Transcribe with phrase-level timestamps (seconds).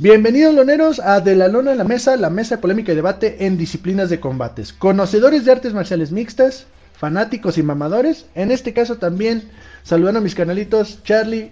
[0.00, 3.44] Bienvenidos loneros a De la Lona en la Mesa, la mesa de polémica y debate
[3.44, 4.72] en disciplinas de combates.
[4.72, 8.24] Conocedores de artes marciales mixtas, fanáticos y mamadores.
[8.34, 9.50] En este caso también
[9.82, 11.02] saludando a mis canalitos.
[11.02, 11.50] Charlie,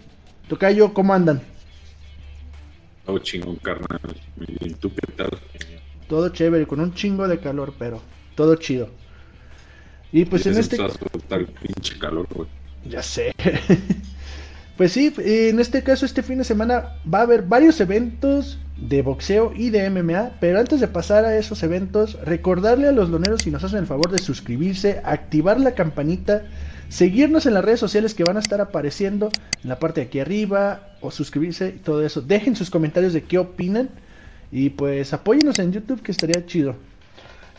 [0.48, 1.42] Tocayo, ¿cómo andan?
[3.04, 4.00] Todo chingón, carnal.
[4.40, 5.28] ¿Y tú qué tal?
[6.08, 8.00] Todo chévere, con un chingo de calor, pero
[8.34, 8.88] todo chido.
[10.10, 10.78] Y pues en este...
[11.60, 12.26] pinche calor.
[12.86, 13.34] Ya sé.
[14.78, 19.02] Pues sí, en este caso este fin de semana va a haber varios eventos de
[19.02, 23.42] boxeo y de MMA, pero antes de pasar a esos eventos, recordarle a los loneros
[23.42, 26.44] si nos hacen el favor de suscribirse, activar la campanita,
[26.90, 29.30] seguirnos en las redes sociales que van a estar apareciendo
[29.64, 32.22] en la parte de aquí arriba, o suscribirse y todo eso.
[32.22, 33.90] Dejen sus comentarios de qué opinan
[34.52, 36.76] y pues apóyenos en YouTube que estaría chido.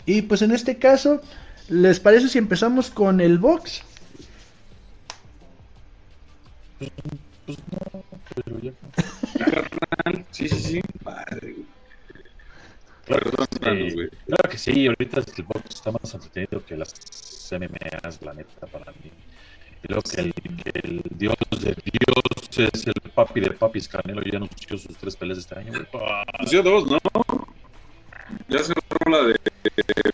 [0.05, 1.21] Y pues en este caso,
[1.67, 3.83] ¿les parece si empezamos con el box?
[6.79, 8.03] Pues no,
[8.45, 8.71] pero ya.
[10.31, 10.81] sí, sí, sí.
[11.03, 11.55] Padre,
[13.05, 13.31] Claro,
[13.95, 14.07] güey.
[14.27, 16.93] claro que sí, ahorita el box está más entretenido que las
[17.51, 19.11] MMAs, la neta, para mí.
[19.87, 24.37] Luego que el, que el dios de dios es el papi de papis Canelo ya
[24.37, 25.71] anunció sus tres peleas este año.
[26.37, 26.99] Anunció dos, ¿no?
[28.47, 28.73] Ya se
[29.09, 29.35] la de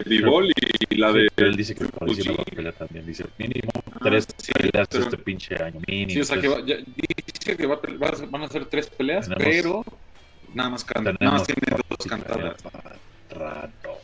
[0.05, 0.51] Vivol
[0.89, 1.27] y la de.
[1.37, 3.05] él dice que por encima va a pelear también.
[3.05, 5.79] Dice mínimo ah, tres peleas este pinche año.
[5.87, 6.11] Mínimo.
[6.11, 9.29] Sí, o sea, que va, ya, dice que va, va, van a ser tres peleas,
[9.37, 9.83] pero
[10.53, 12.63] nada más, can, nada más tiene dos cantadas.
[13.29, 13.99] Rato.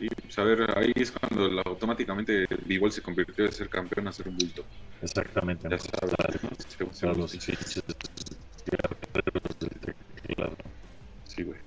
[0.00, 4.06] Y pues a ver, ahí es cuando la, automáticamente Vivol se convirtió de ser campeón
[4.06, 4.64] a ser un bulto.
[5.02, 5.68] Exactamente.
[5.68, 7.28] Ya sabes, ¿no?
[11.24, 11.58] Sí, güey.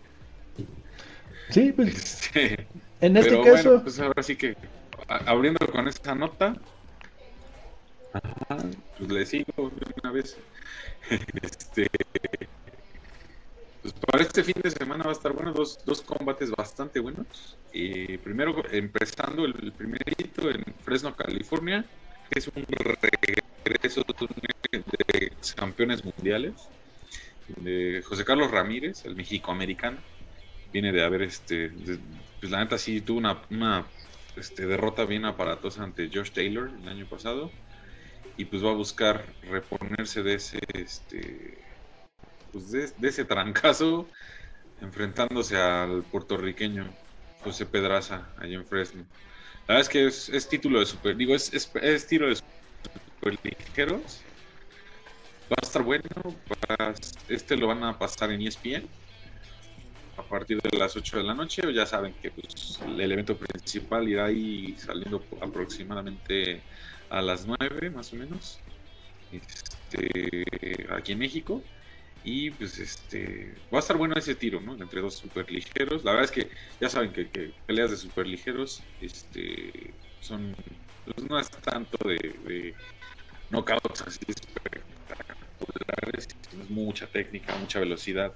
[1.50, 2.24] Sí, pues.
[2.34, 2.68] Este,
[3.02, 3.70] en este caso.
[3.70, 4.56] Bueno, pues ahora sí que,
[5.08, 6.56] abriendo con esta nota,
[8.98, 9.72] pues le sigo
[10.04, 10.38] una vez.
[11.42, 11.90] Este.
[13.82, 17.58] Pues para este fin de semana va a estar bueno, dos, dos combates bastante buenos.
[17.74, 21.84] Y primero, empezando el primerito en Fresno, California,
[22.30, 22.64] que es un
[23.64, 26.54] regreso de campeones mundiales
[27.48, 29.98] de José Carlos Ramírez, el mexicoamericano
[30.72, 31.72] viene de haber, este,
[32.40, 33.86] pues la neta sí tuvo una, una
[34.36, 37.52] este, derrota bien aparatosa ante Josh Taylor el año pasado
[38.38, 41.58] y pues va a buscar reponerse de ese, este,
[42.52, 44.08] pues de, ese trancazo
[44.82, 46.86] enfrentándose al puertorriqueño
[47.44, 49.06] José Pedraza allá en Fresno.
[49.68, 54.22] La verdad es que es, título de super, digo, es, es, tiro de super ligeros.
[55.52, 56.04] Va a estar bueno.
[57.28, 58.88] este lo van a pasar en ESPN
[60.22, 61.62] a partir de las 8 de la noche.
[61.74, 66.62] Ya saben que pues, el evento principal irá ahí saliendo aproximadamente
[67.10, 68.60] a las 9 más o menos.
[69.32, 70.46] Este,
[70.90, 71.64] aquí en México.
[72.24, 74.74] Y pues este va a estar bueno ese tiro, ¿no?
[74.74, 76.04] Entre dos super ligeros.
[76.04, 76.50] La verdad es que
[76.80, 80.56] ya saben que, peleas de super ligeros este, son.
[81.06, 82.16] Pues, no es tanto de,
[82.46, 82.76] de
[83.50, 88.36] knockouts así espectaculares, es mucha técnica, mucha velocidad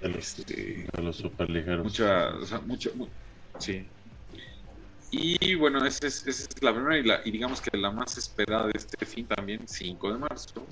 [0.00, 1.84] de los, este, los super ligeros.
[1.84, 2.32] Mucha,
[3.58, 3.86] sí.
[5.10, 8.72] Y bueno, esa es, la primera y, la, y, digamos que la más esperada de
[8.74, 10.66] este fin también, 5 de marzo.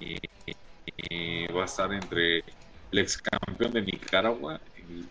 [0.00, 0.16] Y,
[1.54, 4.60] va a estar entre el ex campeón de Nicaragua,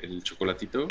[0.02, 0.88] el, Chocolatito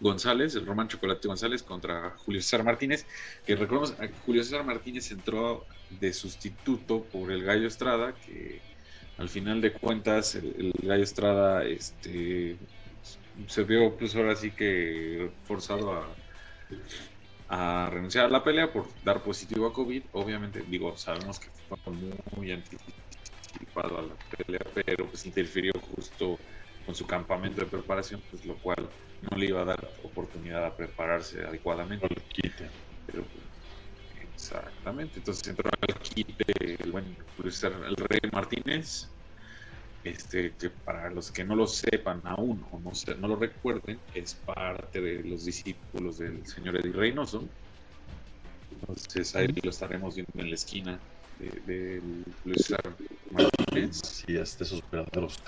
[0.00, 3.06] González, el Román Chocolate González contra Julio César Martínez,
[3.46, 3.94] que recordemos,
[4.26, 5.64] Julio César Martínez entró
[6.00, 8.60] de sustituto por el Gallo Estrada, que
[9.18, 12.56] al final de cuentas el, Gallo Estrada este
[13.46, 16.06] se vio pues ahora sí que forzado a,
[17.48, 20.04] a renunciar a la pelea por dar positivo a COVID.
[20.12, 21.76] Obviamente, digo, sabemos que fue
[22.36, 26.38] muy anticipado a la pelea, pero pues interfirió justo
[26.86, 28.88] con su campamento de preparación, pues lo cual
[29.30, 32.08] no le iba a dar oportunidad a prepararse adecuadamente.
[33.06, 33.24] Pero,
[34.42, 36.44] exactamente, entonces entró al quite
[36.82, 39.08] el buen el Rey Martínez,
[40.02, 44.34] este, que para los que no lo sepan aún o no, no lo recuerden, es
[44.34, 47.44] parte de los discípulos del señor Eddie Reynoso.
[48.80, 50.98] Entonces ahí lo estaremos viendo en la esquina
[51.38, 52.02] del de,
[52.44, 52.74] Luis
[53.30, 54.00] Martínez.
[54.02, 55.38] Sí, es de esos verdaderos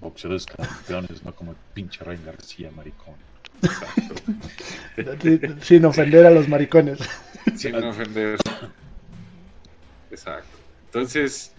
[0.00, 3.14] boxeadores campeones, no como el pinche Rey García, maricón.
[5.62, 6.98] Sin ofender a los maricones.
[7.54, 8.38] Sin ofender.
[10.10, 10.58] Exacto.
[10.86, 11.54] Entonces,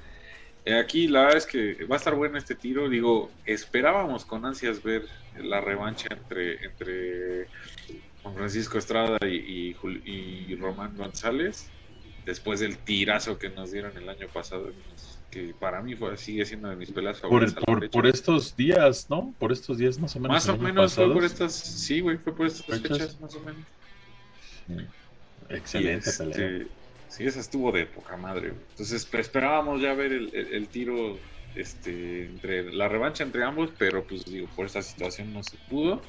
[0.65, 2.89] eh, aquí la verdad es que va a estar bueno este tiro.
[2.89, 5.05] Digo, esperábamos con ansias ver
[5.37, 7.47] la revancha entre, entre
[8.21, 9.75] Juan Francisco Estrada y,
[10.05, 11.69] y, Román González
[12.25, 14.71] después del tirazo que nos dieron el año pasado
[15.31, 17.63] que para mí fue, sigue siendo de mis peleas favoritas.
[17.63, 19.33] Por, por, estos días, ¿no?
[19.39, 20.35] Por estos días más o menos.
[20.35, 24.89] Más o menos fue por estas, sí, güey, fue por estas fechas, más o menos.
[25.49, 26.67] Excelente este, pelea.
[27.09, 28.53] Sí, esa estuvo de poca madre.
[28.71, 31.17] Entonces esperábamos ya ver el, el, tiro,
[31.55, 36.01] este, entre la revancha entre ambos, pero pues digo, por esta situación no se pudo.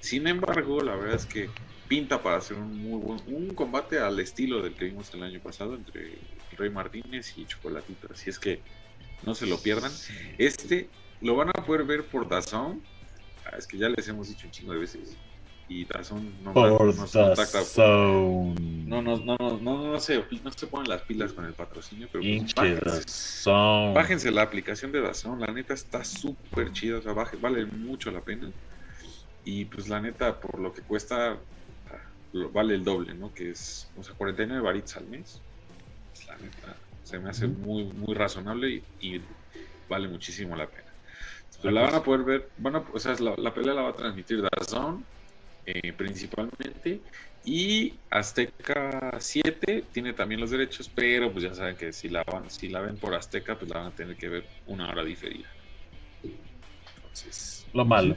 [0.00, 1.50] Sin embargo, la verdad es que
[1.88, 5.40] pinta para hacer un muy buen un combate al estilo del que vimos el año
[5.40, 6.18] pasado entre
[6.56, 8.08] Rey Martínez y Chocolatito.
[8.12, 8.60] Así es que
[9.24, 9.92] no se lo pierdan.
[10.38, 10.88] Este
[11.20, 12.82] lo van a poder ver por Dazón.
[13.44, 15.16] Ah, es que ya les hemos dicho un chingo de veces.
[15.68, 17.60] Y Dazón no nos contacta.
[17.76, 22.22] No, no, no, no, no, se, no se ponen las pilas con el patrocinio, pero
[22.54, 25.40] pues bájense, la aplicación de Dazón.
[25.40, 26.98] La neta está súper chida.
[26.98, 28.50] O sea, vale mucho la pena.
[29.44, 31.36] Y pues la neta, por lo que cuesta,
[32.52, 33.34] vale el doble, ¿no?
[33.34, 35.40] Que es, o sea, 49 varitas al mes.
[36.12, 39.20] Pues, la neta, se me hace muy, muy razonable y,
[39.88, 40.82] vale muchísimo la pena.
[41.62, 43.94] Pues la van a poder ver, van a, o sea, la, pelea la va a
[43.94, 45.04] transmitir Dazón
[45.66, 47.00] eh, principalmente
[47.44, 52.50] y Azteca 7 tiene también los derechos, pero pues ya saben que si la van,
[52.50, 55.48] si la ven por Azteca, pues la van a tener que ver una hora diferida.
[56.96, 58.16] Entonces, lo malo.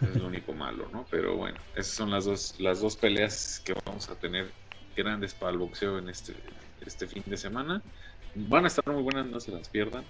[0.00, 1.06] Es lo único malo, ¿no?
[1.10, 4.50] Pero bueno, esas son las dos, las dos peleas que vamos a tener
[4.96, 6.34] grandes para el boxeo en este,
[6.84, 7.82] este fin de semana.
[8.34, 10.04] Van a estar muy buenas, no se las pierdan.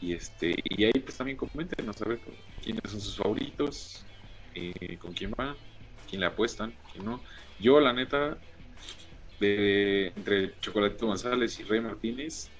[0.00, 2.20] Y este y ahí pues también comenten, a saber
[2.62, 4.04] quiénes son sus favoritos,
[4.58, 5.54] eh, con quién van,
[6.08, 7.20] quién le apuestan, quién no.
[7.60, 8.38] Yo la neta,
[9.40, 12.50] de, entre Chocolatito González y Rey Martínez,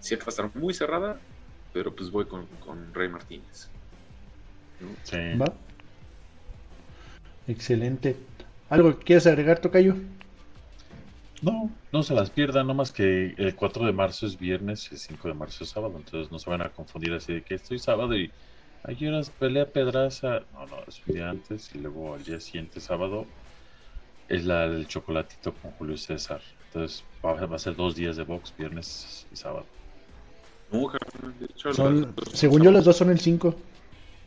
[0.00, 1.20] sí va a estar muy cerrada,
[1.72, 3.70] pero pues voy con, con Rey Martínez.
[5.04, 5.16] Sí.
[5.40, 5.52] ¿Va?
[7.48, 8.16] Excelente.
[8.68, 9.94] ¿Algo que quieras agregar, Tocayo?
[11.42, 14.94] No, no se las pierdan, no más que el 4 de marzo es viernes y
[14.94, 17.54] el 5 de marzo es sábado, entonces no se van a confundir así de que
[17.54, 18.32] estoy sábado y
[18.84, 20.40] hay horas pelea Pedraza.
[20.52, 23.26] No, no, es un día antes y luego al día siguiente, sábado,
[24.28, 26.40] es la del chocolatito con Julio César.
[26.66, 29.66] Entonces va, a ser dos días de box, viernes y sábado.
[32.32, 33.54] según yo, las dos son el 5.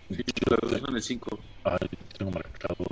[0.09, 1.39] Sí, las dos son el 5.
[1.63, 1.77] Ay,
[2.17, 2.85] tengo marcado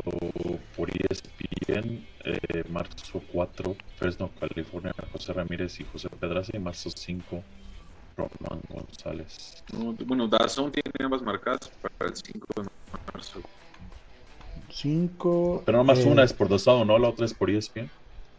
[0.75, 7.43] por ESPN eh, marzo 4, Fresno, California, José Ramírez y José Pedraza, y marzo 5,
[8.17, 9.63] Román González.
[10.05, 12.69] bueno, Dazón tiene ambas marcadas para el 5 de
[13.13, 13.41] marzo.
[14.69, 15.63] 5.
[15.65, 16.97] Pero nomás eh, una es por Dazón, ¿no?
[16.97, 17.89] La otra es por ESPN.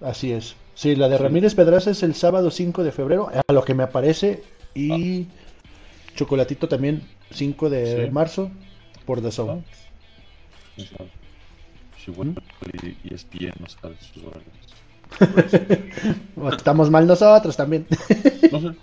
[0.00, 0.56] Así es.
[0.74, 3.84] Sí, la de Ramírez Pedraza es el sábado 5 de febrero, a lo que me
[3.84, 4.42] aparece.
[4.74, 5.26] Y ah.
[6.16, 8.50] Chocolatito también 5 de marzo
[9.06, 9.64] por Dazón.
[10.98, 11.04] Ah.
[12.04, 12.34] Si bueno,
[13.02, 14.58] y ESPN no sabe sus horarios.
[16.56, 17.86] Estamos mal nosotros también.
[18.52, 18.76] no sé.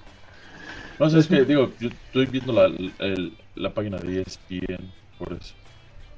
[1.00, 2.71] No sé, es que digo, yo estoy viendo la,
[3.56, 5.53] la página de ESPN por eso.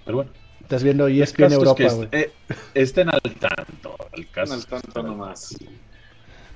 [0.05, 0.31] Pero bueno.
[0.61, 2.09] Estás viendo ESPN Europa, güey.
[2.11, 2.31] Eh,
[2.73, 3.95] estén al tanto.
[4.13, 5.57] El caso al tanto nomás.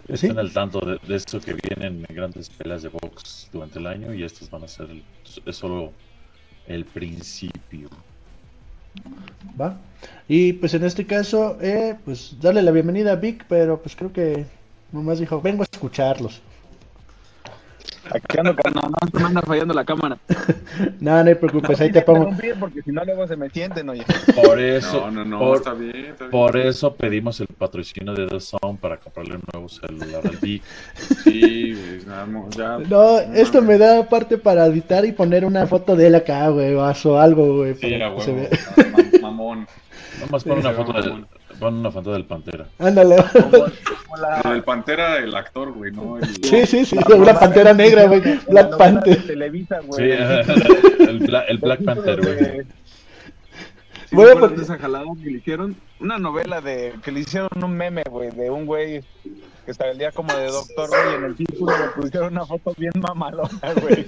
[0.07, 4.13] Estén al tanto de, de, esto que vienen grandes peleas de box durante el año
[4.13, 4.87] y estos van a ser
[5.45, 5.93] es solo
[6.67, 7.89] el principio.
[9.59, 9.77] Va.
[10.27, 14.11] Y pues en este caso, eh, pues darle la bienvenida a Vic, pero pues creo
[14.11, 14.45] que
[14.91, 16.41] nomás dijo, vengo a escucharlos.
[18.13, 20.17] Aquí ando, no, no, me anda fallando la cámara.
[20.99, 22.31] no, no te preocupes, ahí te pongo.
[22.59, 24.03] Porque si no, luego se me sienten, oye.
[24.43, 26.31] Por eso, no, no, no, por, está, bien, está bien.
[26.31, 30.63] por eso pedimos el patrocinio de The Sound para comprarle un nuevo celular al Vic.
[31.23, 31.99] Sí, güey,
[32.55, 32.77] ya.
[32.89, 36.75] No, esto me da parte para editar y poner una foto de él acá, güey,
[36.75, 37.75] o algo, güey.
[37.75, 38.49] Sí, para que se vea.
[39.21, 39.67] mamón.
[40.19, 41.25] Nomás pon una foto de
[41.61, 42.65] Pon una foto del Pantera.
[42.79, 43.17] Ándale.
[44.19, 44.51] La...
[44.51, 46.17] El Pantera, el actor, güey, ¿no?
[46.17, 46.25] El...
[46.43, 48.19] Sí, sí, sí, una Pantera negra, güey.
[48.49, 49.27] Black Panther.
[49.27, 50.11] Televisa, güey.
[50.11, 50.17] Sí,
[51.03, 52.65] el, el Black Panther, güey.
[54.09, 57.49] Sí, Voy a poner esa jalada que le hicieron una novela de que le hicieron
[57.63, 59.03] un meme, güey, de un güey
[59.63, 63.73] que salía como de doctor, güey, en el título le pusieron una foto bien mamalona,
[63.79, 64.07] güey.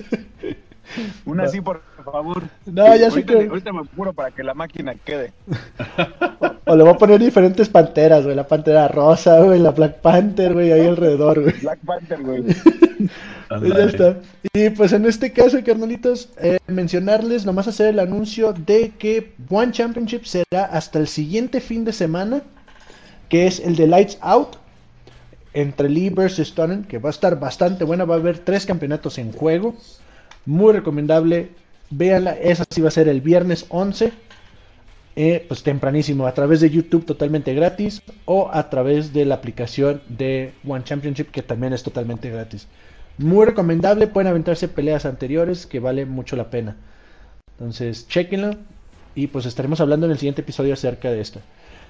[1.25, 2.43] Una así, por favor.
[2.65, 3.47] No, ya sé que.
[3.47, 5.33] Ahorita me apuro para que la máquina quede.
[6.65, 8.37] O le voy a poner diferentes panteras, güey.
[8.37, 9.59] La pantera rosa, güey.
[9.59, 10.71] La Black Panther, güey.
[10.71, 11.53] Ahí alrededor, güey.
[11.59, 12.45] Black Panther, güey.
[13.61, 14.17] ya está.
[14.53, 19.73] Y pues en este caso, carnalitos, eh, mencionarles, nomás hacer el anuncio de que One
[19.73, 22.41] Championship será hasta el siguiente fin de semana,
[23.27, 24.55] que es el de Lights Out,
[25.53, 28.05] entre Lee versus Stunning, que va a estar bastante buena.
[28.05, 29.75] Va a haber tres campeonatos en juego.
[30.45, 31.49] Muy recomendable.
[31.95, 34.11] Véanla, esa sí va a ser el viernes 11.
[35.15, 40.01] Eh, pues tempranísimo, a través de YouTube totalmente gratis o a través de la aplicación
[40.07, 42.67] de One Championship que también es totalmente gratis.
[43.19, 46.77] Muy recomendable, pueden aventarse peleas anteriores que vale mucho la pena.
[47.59, 48.55] Entonces, chequenlo
[49.13, 51.41] y pues estaremos hablando en el siguiente episodio acerca de esto.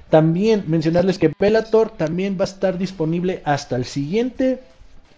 [0.10, 4.60] También mencionarles que Bellator también va a estar disponible hasta el siguiente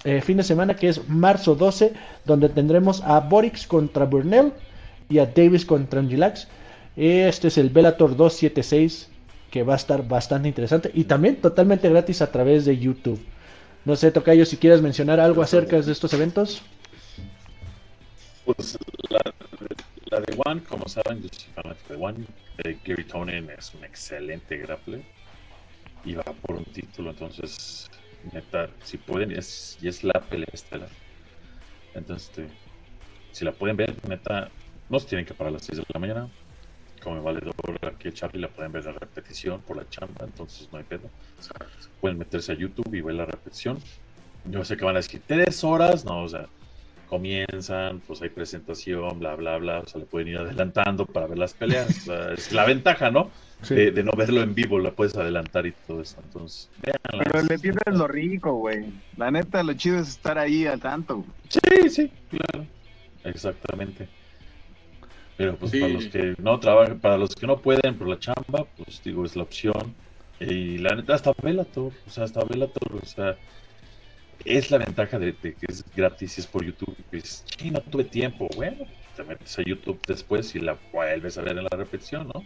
[0.03, 4.53] eh, fin de semana, que es marzo 12, donde tendremos a Borix contra Burnell
[5.09, 6.47] y a Davis contra Angilax.
[6.95, 9.09] Este es el Bellator 276,
[9.51, 13.19] que va a estar bastante interesante y también totalmente gratis a través de YouTube.
[13.83, 16.62] No sé, Tocayo, si quieres mencionar algo acerca de estos eventos.
[18.45, 18.77] Pues
[19.09, 22.25] la, de One, como saben, yo soy fanático de One.
[22.85, 25.03] Gary Tonin es un excelente grappler
[26.03, 27.89] y va por un título, entonces
[28.31, 30.89] neta, si pueden, es, y es la pelea estelar.
[31.93, 32.47] Entonces, este,
[33.31, 34.50] si la pueden ver, neta,
[34.89, 36.29] no se tienen que parar a las 6 de la mañana.
[37.01, 40.83] Como valedor aquí Charlie la pueden ver la repetición por la chamba, entonces no hay
[40.83, 41.09] pedo.
[42.01, 43.77] pueden meterse a YouTube y ver la repetición.
[44.45, 46.47] Yo sé que van a decir tres horas, no, o sea,
[47.07, 51.37] comienzan, pues hay presentación, bla, bla, bla, o sea, le pueden ir adelantando para ver
[51.37, 52.07] las peleas.
[52.37, 53.31] es la ventaja, ¿no?
[53.69, 56.17] De, no verlo en vivo, la puedes adelantar y todo eso.
[56.23, 58.85] Entonces, Pero le tienes lo rico, güey.
[59.17, 61.23] La neta, lo chido es estar ahí al tanto.
[61.49, 62.67] Sí, sí, claro.
[63.23, 64.07] Exactamente.
[65.37, 68.65] Pero pues para los que no trabajan, para los que no pueden por la chamba,
[68.77, 69.93] pues digo, es la opción.
[70.39, 73.37] Y la neta, hasta Velator, o sea, hasta Velator, o sea,
[74.43, 76.95] es la ventaja de, que es gratis y es por YouTube.
[77.11, 78.47] Y dices, no tuve tiempo.
[78.55, 82.45] Bueno, te metes a YouTube después y la vuelves a ver en la repetición, ¿no?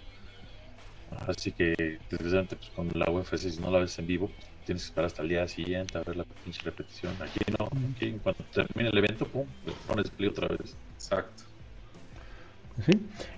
[1.28, 1.74] Así que,
[2.10, 5.08] desgraciadamente, pues con la UFC, si no la ves en vivo, pues, tienes que esperar
[5.08, 7.14] hasta el día siguiente a ver la pinche repetición.
[7.20, 9.48] Aquí no, aquí en cuanto termine el evento, pum,
[9.88, 10.76] pones play otra vez.
[10.94, 11.49] Exacto.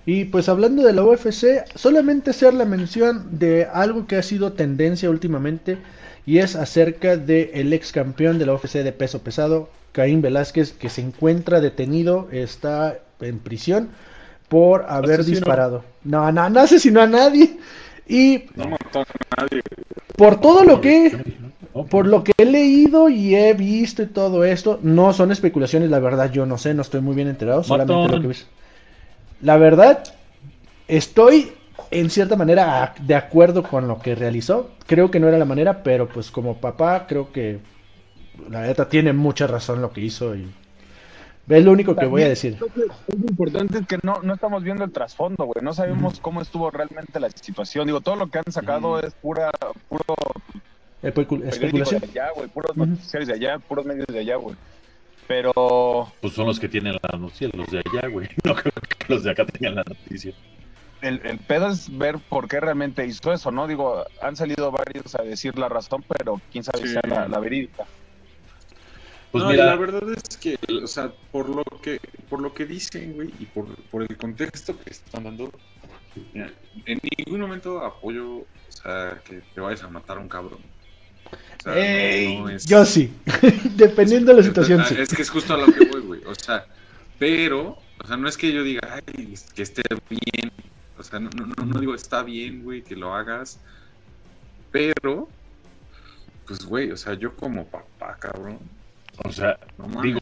[0.06, 4.52] Y pues hablando de la UFC, solamente hacer la mención de algo que ha sido
[4.52, 5.78] tendencia últimamente
[6.26, 10.72] y es acerca del el ex campeón de la UFC de peso pesado, Caín Velázquez,
[10.72, 13.90] que se encuentra detenido, está en prisión
[14.48, 15.84] por haber disparado.
[16.04, 17.58] No, no, no asesinó a nadie.
[18.06, 19.62] Y no mató a nadie.
[20.16, 21.42] por todo lo que
[21.88, 26.00] por lo que he leído y he visto y todo esto, no son especulaciones, la
[26.00, 28.28] verdad yo no sé, no estoy muy bien enterado, solamente lo que
[29.42, 30.04] La verdad,
[30.88, 31.52] estoy
[31.90, 34.70] en cierta manera de acuerdo con lo que realizó.
[34.86, 37.60] Creo que no era la manera, pero pues como papá creo que
[38.48, 40.50] la neta tiene mucha razón lo que hizo y
[41.48, 42.56] es lo único que voy a decir.
[43.08, 45.62] Es importante es que no, no estamos viendo el trasfondo, güey.
[45.62, 47.86] No sabemos cómo estuvo realmente la situación.
[47.86, 49.50] Digo, todo lo que han sacado es pura,
[49.88, 50.14] puro
[51.02, 52.00] especulación.
[52.00, 52.48] De allá, güey.
[52.48, 54.56] Puros noticiarios de allá, puros medios de allá, güey.
[55.26, 56.12] Pero.
[56.20, 58.28] Pues son los que tienen la noticia, los de allá, güey.
[58.44, 60.34] No creo que los de acá tengan la noticia
[61.02, 63.66] el, el, pedo es ver por qué realmente hizo eso, ¿no?
[63.66, 67.40] Digo, han salido varios a decir la razón, pero quién sabe si sea la, la
[67.40, 67.84] verídica.
[69.32, 73.14] Pues mira, la verdad es que, o sea, por lo que, por lo que dicen,
[73.14, 75.50] güey, y por, por el contexto que están dando,
[76.34, 80.60] en ningún momento apoyo, o sea, que te vayas a matar a un cabrón.
[81.64, 83.10] O sea, Yo sí,
[83.76, 84.96] dependiendo de la situación, sí.
[84.98, 86.20] Es que es justo a lo que voy, güey.
[86.26, 86.66] O sea,
[87.18, 90.52] pero, o sea, no es que yo diga, ay, que esté bien
[91.02, 93.58] o sea, no, no, no digo está bien, güey, que lo hagas.
[94.70, 95.28] Pero,
[96.46, 98.60] pues, güey, o sea, yo como papá, cabrón.
[99.24, 99.58] O sea,
[100.00, 100.20] digo.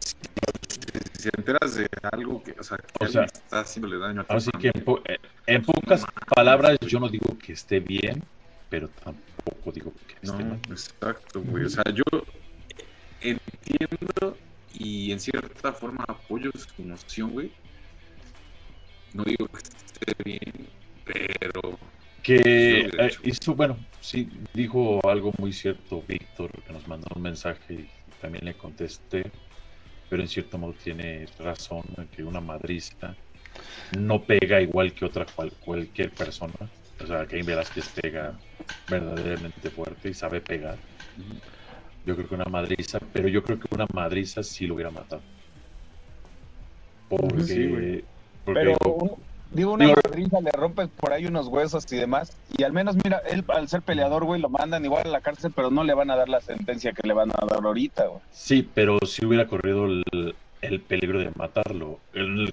[0.00, 4.68] si, enteras de algo que, o sea, que está haciéndole daño a tu Así que
[4.68, 8.24] en, eh, en, pocas palabras, yo no digo que esté bien,
[8.70, 11.64] pero tampoco digo que esté no, Exacto, güey.
[11.64, 12.04] O sea, yo
[13.20, 14.36] entiendo
[14.74, 17.50] y en cierta forma apoyo su emoción, güey.
[19.12, 20.68] No digo que esté bien,
[21.04, 21.78] pero...
[22.22, 27.74] Que eh, hizo, bueno, sí, dijo algo muy cierto Víctor, que nos mandó un mensaje
[27.74, 29.30] y también le contesté,
[30.10, 31.82] pero en cierto modo tiene razón,
[32.14, 33.16] que una madrista
[33.98, 36.54] no pega igual que otra cual, cualquier persona.
[37.02, 38.38] O sea, que Velázquez pega
[38.88, 40.76] verdaderamente fuerte y sabe pegar.
[42.06, 45.22] Yo creo que una madriza, pero yo creo que una madriza sí lo hubiera matado.
[47.08, 48.04] Porque
[48.44, 48.76] pero,
[49.50, 52.36] digo, una madriza le rompes por ahí unos huesos y demás.
[52.56, 55.52] Y al menos, mira, él al ser peleador, güey, lo mandan igual a la cárcel,
[55.54, 58.20] pero no le van a dar la sentencia que le van a dar ahorita, güey.
[58.32, 61.98] Sí, pero si hubiera corrido el, peligro de matarlo.
[62.14, 62.52] El,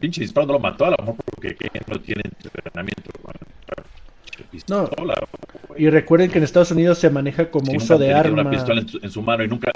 [0.00, 1.56] pinche disparo no lo mató, a lo mejor porque
[1.86, 3.10] no tiene entrenamiento.
[4.68, 4.88] No.
[5.76, 8.42] Y recuerden que en Estados Unidos se maneja como uso de arma.
[8.42, 9.72] una pistola en su, mano y nunca.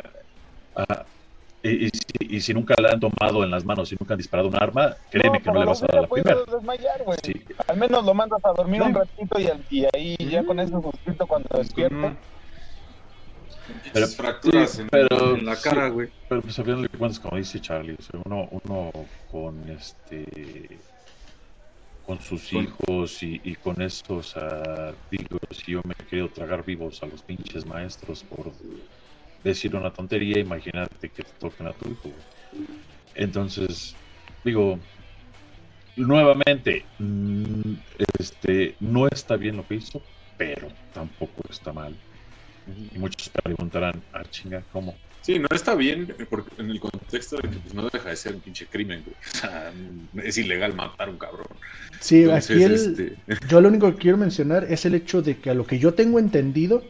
[1.63, 1.91] Y,
[2.21, 4.97] y, si, nunca la han tomado en las manos y nunca han disparado un arma,
[5.11, 6.39] créeme que no le vas a dar la primera.
[6.51, 7.05] Desmayar,
[7.69, 11.27] Al menos lo mandas a dormir un ratito y, y ahí ya con eso justito
[11.27, 12.17] cuando despierte.
[13.93, 16.09] Pero, fracturas en, pero, en, la cara, güey.
[16.29, 18.91] pero pues a final de cuentas, como dice Charlie, o sea, uno, uno
[19.31, 20.79] con este
[22.11, 27.01] con sus hijos y, y, con sea, digo, si yo me he querido tragar vivos
[27.05, 28.53] a los pinches maestros por
[29.45, 32.11] decir una tontería, imagínate que te toquen a tu hijo.
[33.15, 33.95] Entonces,
[34.45, 34.81] digo,
[35.95, 37.75] nuevamente, mm,
[38.19, 40.03] este, no está bien lo que hizo,
[40.37, 41.95] pero tampoco está mal.
[42.93, 44.97] Y muchos preguntarán, ah, chinga, ¿cómo?
[45.23, 48.35] Sí, no está bien porque en el contexto de que pues, no deja de ser
[48.35, 49.17] un pinche crimen, güey.
[49.35, 49.73] O sea,
[50.25, 51.47] es ilegal matar a un cabrón.
[52.01, 53.17] Sí, aquí este,
[53.49, 55.95] yo lo único que quiero mencionar es el hecho de que a lo que yo
[55.95, 56.83] tengo entendido,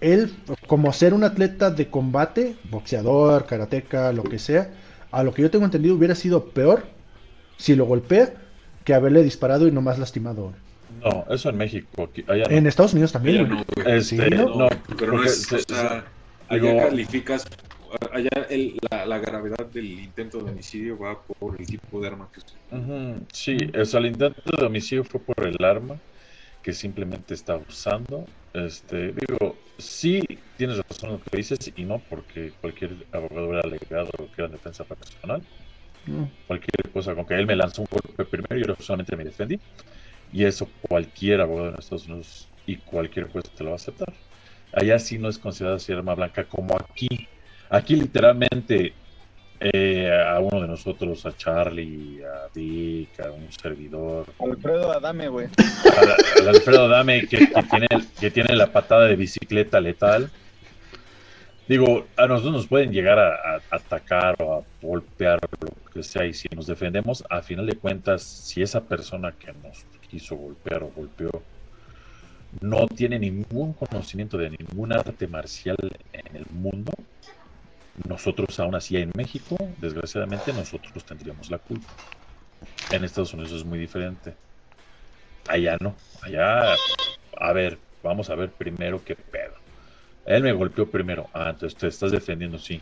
[0.00, 0.32] él,
[0.66, 4.70] como ser un atleta de combate, boxeador, karateca, lo que sea,
[5.12, 6.84] a lo que yo tengo entendido hubiera sido peor
[7.58, 8.32] si lo golpea
[8.84, 10.54] que haberle disparado y no más lastimado.
[11.02, 12.10] No, eso en México.
[12.26, 13.48] En Estados Unidos también.
[13.48, 15.46] No, este, no, pero no es,
[16.48, 17.44] allá calificas,
[18.12, 18.46] allá
[19.06, 22.46] la, gravedad del intento de homicidio va por el tipo de arma que es.
[23.32, 25.98] Sí, o sea, el intento de homicidio fue por el arma
[26.62, 28.26] que simplemente está usando.
[28.52, 30.22] Este, digo, sí
[30.56, 34.48] tienes razón en lo que dices y no porque cualquier abogado hubiera alegado que era
[34.48, 35.42] defensa personal.
[36.46, 39.60] Cualquier cosa, con que él me lanzó un golpe primero y yo solamente me defendí.
[40.32, 44.12] Y eso cualquier abogado en Estados Unidos y cualquier juez te lo va a aceptar.
[44.72, 47.28] Allá sí no es considerada así arma blanca como aquí.
[47.70, 48.92] Aquí literalmente
[49.60, 54.26] eh, a uno de nosotros, a Charlie, a Dick, a un servidor.
[54.40, 55.48] Alfredo Adame, güey.
[56.40, 60.30] Al Alfredo Adame que, tiene, que tiene la patada de bicicleta letal.
[61.68, 66.26] Digo, a nosotros nos pueden llegar a, atacar o a golpear o lo que sea,
[66.26, 70.82] y si nos defendemos, a final de cuentas, si esa persona que nos quiso golpear
[70.82, 71.30] o golpeó
[72.60, 75.76] no tiene ningún conocimiento de ningún arte marcial
[76.12, 76.90] en el mundo,
[78.08, 81.88] nosotros aún así en México, desgraciadamente, nosotros tendríamos la culpa.
[82.90, 84.34] En Estados Unidos es muy diferente.
[85.48, 85.96] Allá no.
[86.22, 86.74] Allá,
[87.38, 89.54] a ver, vamos a ver primero qué pedo.
[90.26, 91.28] Él me golpeó primero.
[91.32, 92.80] Ah, entonces te estás defendiendo, sí.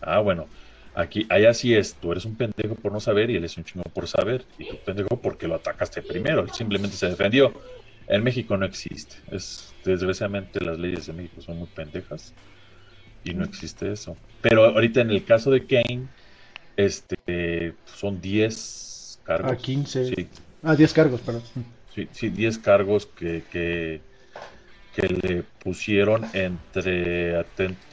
[0.00, 0.48] Ah, bueno.
[0.94, 3.64] Aquí, allá sí es, tú eres un pendejo por no saber y él es un
[3.64, 4.46] chingo por saber.
[4.56, 6.40] Y tú pendejo porque lo atacaste primero.
[6.40, 7.52] Él simplemente se defendió.
[8.08, 9.16] En México no existe.
[9.30, 12.34] Es, desgraciadamente las leyes de México son muy pendejas
[13.26, 14.16] y no existe eso.
[14.40, 16.06] Pero ahorita en el caso de Kane,
[16.76, 19.52] este, son 10 cargos.
[19.52, 20.14] Ah, 15.
[20.14, 20.28] Sí.
[20.62, 21.42] Ah, 10 cargos, perdón.
[21.94, 24.00] Sí, sí 10 cargos que, que,
[24.94, 27.36] que, le pusieron entre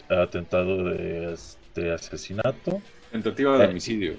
[0.10, 1.36] atentado de,
[1.94, 2.82] asesinato.
[3.12, 4.16] Tentativa de eh, homicidio.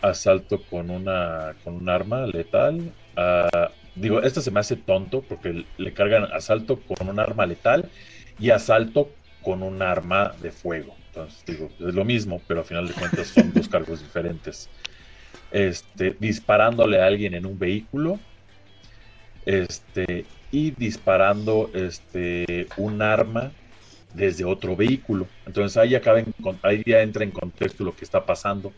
[0.00, 2.92] asalto con una con un arma letal.
[3.16, 7.90] Uh, digo, esto se me hace tonto porque le cargan asalto con un arma letal
[8.38, 9.10] y asalto
[9.46, 10.96] con un arma de fuego.
[11.06, 14.68] Entonces, digo, es lo mismo, pero al final de cuentas son dos cargos diferentes.
[15.52, 18.18] Este, disparándole a alguien en un vehículo,
[19.44, 23.52] este, y disparando este, un arma
[24.14, 25.28] desde otro vehículo.
[25.46, 26.18] Entonces ahí, acaba
[26.62, 28.72] ahí ya entra en contexto lo que está pasando.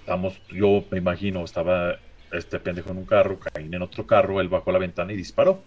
[0.00, 1.98] Estamos, yo me imagino, estaba
[2.32, 5.62] este pendejo en un carro, Caín en otro carro, él bajó la ventana y disparó.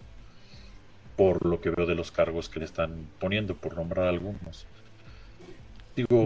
[1.22, 4.66] Por lo que veo de los cargos que le están poniendo, por nombrar algunos.
[5.96, 6.26] Digo,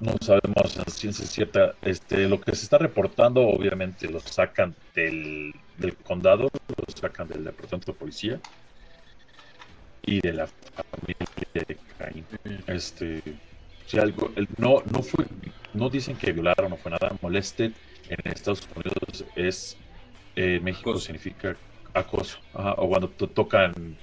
[0.00, 1.76] no sabemos a ciencia cierta.
[1.80, 7.44] Este, lo que se está reportando, obviamente, lo sacan del, del condado, lo sacan del
[7.44, 8.40] departamento de policía
[10.04, 12.26] y de la familia de Caín.
[12.66, 13.22] Este,
[13.86, 15.24] si algo, no, no fue,
[15.72, 17.16] no dicen que violaron, no fue nada.
[17.22, 17.70] Molested
[18.08, 19.76] en Estados Unidos es,
[20.34, 21.56] eh, México significa
[21.94, 23.96] acoso, o cuando tocan,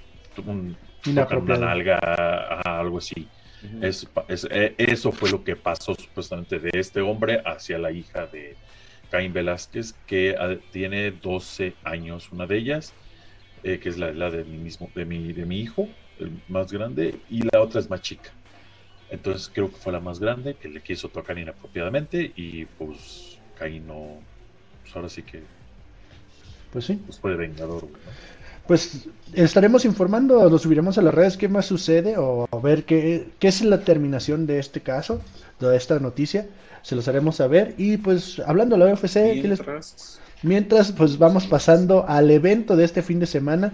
[0.46, 1.98] un, tocan una nalga,
[2.64, 3.28] algo así.
[3.82, 8.56] Eh, eso fue lo que pasó supuestamente de este hombre hacia la hija de
[9.10, 12.94] Caín Velázquez, que ah, tiene 12 años, una de ellas,
[13.62, 16.72] eh, que es la, la, de, mi mismo, de, mi, de mi hijo, el más
[16.72, 18.30] grande, y la otra es más chica.
[19.10, 23.86] Entonces creo que fue la más grande, que le quiso tocar inapropiadamente y pues Caín
[23.86, 24.20] no,
[24.82, 25.42] pues ahora sí que...
[26.72, 27.00] Pues sí.
[27.06, 27.86] Pues fue vengador,
[28.70, 33.26] pues estaremos informando, lo subiremos a las redes qué más sucede o a ver qué,
[33.40, 35.20] qué es la terminación de este caso,
[35.58, 36.46] de esta noticia.
[36.82, 37.74] Se los haremos saber.
[37.78, 40.20] Y pues hablando de la UFC, mientras...
[40.44, 43.72] mientras pues vamos pasando al evento de este fin de semana,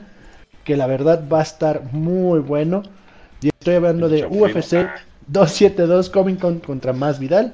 [0.64, 2.82] que la verdad va a estar muy bueno.
[3.42, 4.88] Y estoy hablando de UFC
[5.26, 7.52] 272 Comic Con contra Más Vidal.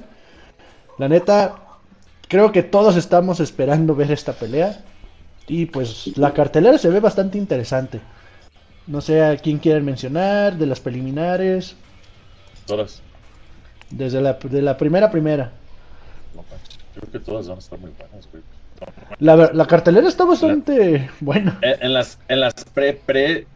[0.97, 1.55] La neta,
[2.29, 4.81] creo que todos estamos esperando ver esta pelea.
[5.47, 7.99] Y pues la cartelera se ve bastante interesante.
[8.87, 11.75] No sé a quién quieren mencionar, de las preliminares.
[12.65, 13.01] Todas.
[13.89, 15.51] Desde la, de la primera primera.
[16.35, 16.43] No,
[16.95, 18.43] creo que todas van a estar muy buenas, güey.
[19.19, 21.57] La, la, cartelera está bastante buena.
[21.61, 22.93] En, las, en las pre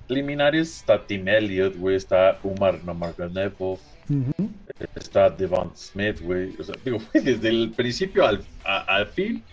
[0.07, 4.47] preliminares está Tim Elliott, güey, está Umar Nurmagomedov, uh
[4.95, 6.55] está Devon Smith, güey.
[6.59, 9.43] O sea, digo, desde el principio al, al fin,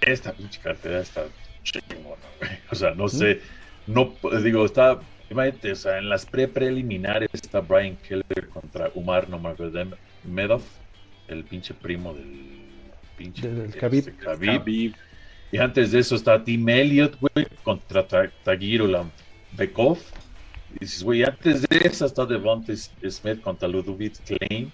[0.00, 1.26] esta pinche cartelera está
[1.62, 2.50] chingona, güey.
[2.70, 3.40] O sea, no sé,
[3.86, 10.62] no, digo, está, imagínate, o sea, en las pre-preliminares está Brian Keller contra Umar Nurmagomedov,
[11.28, 12.60] el pinche primo del
[13.16, 14.16] pinche del Khabib.
[14.18, 14.94] Khabib.
[15.52, 18.82] Y antes de eso está Tim Elliott, güey, contra Tagir
[19.52, 19.98] Bekov.
[20.76, 24.72] Y dices, güey, antes de eso está Devontae Smith contra Ludovic Klein.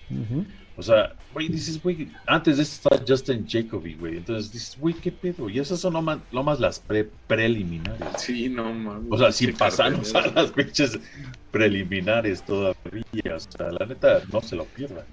[0.78, 4.18] O sea, güey, dices, güey, antes de eso está Justin Jacoby, güey.
[4.18, 5.48] Entonces dices, güey, ¿qué pedo?
[5.48, 8.08] Y esas son nomás, nomás las pre preliminares.
[8.18, 9.08] Sí, no mames.
[9.10, 10.98] O sea, sin pasarnos a las pinches
[11.50, 13.36] preliminares todavía.
[13.36, 15.06] O sea, la neta, no se lo pierdan.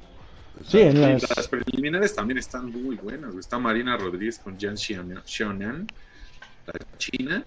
[0.67, 1.47] Sí, en las...
[1.47, 3.33] preliminares también están muy buenas.
[3.35, 5.87] Está Marina Rodríguez con Jan Xiaonan,
[6.65, 7.45] la china.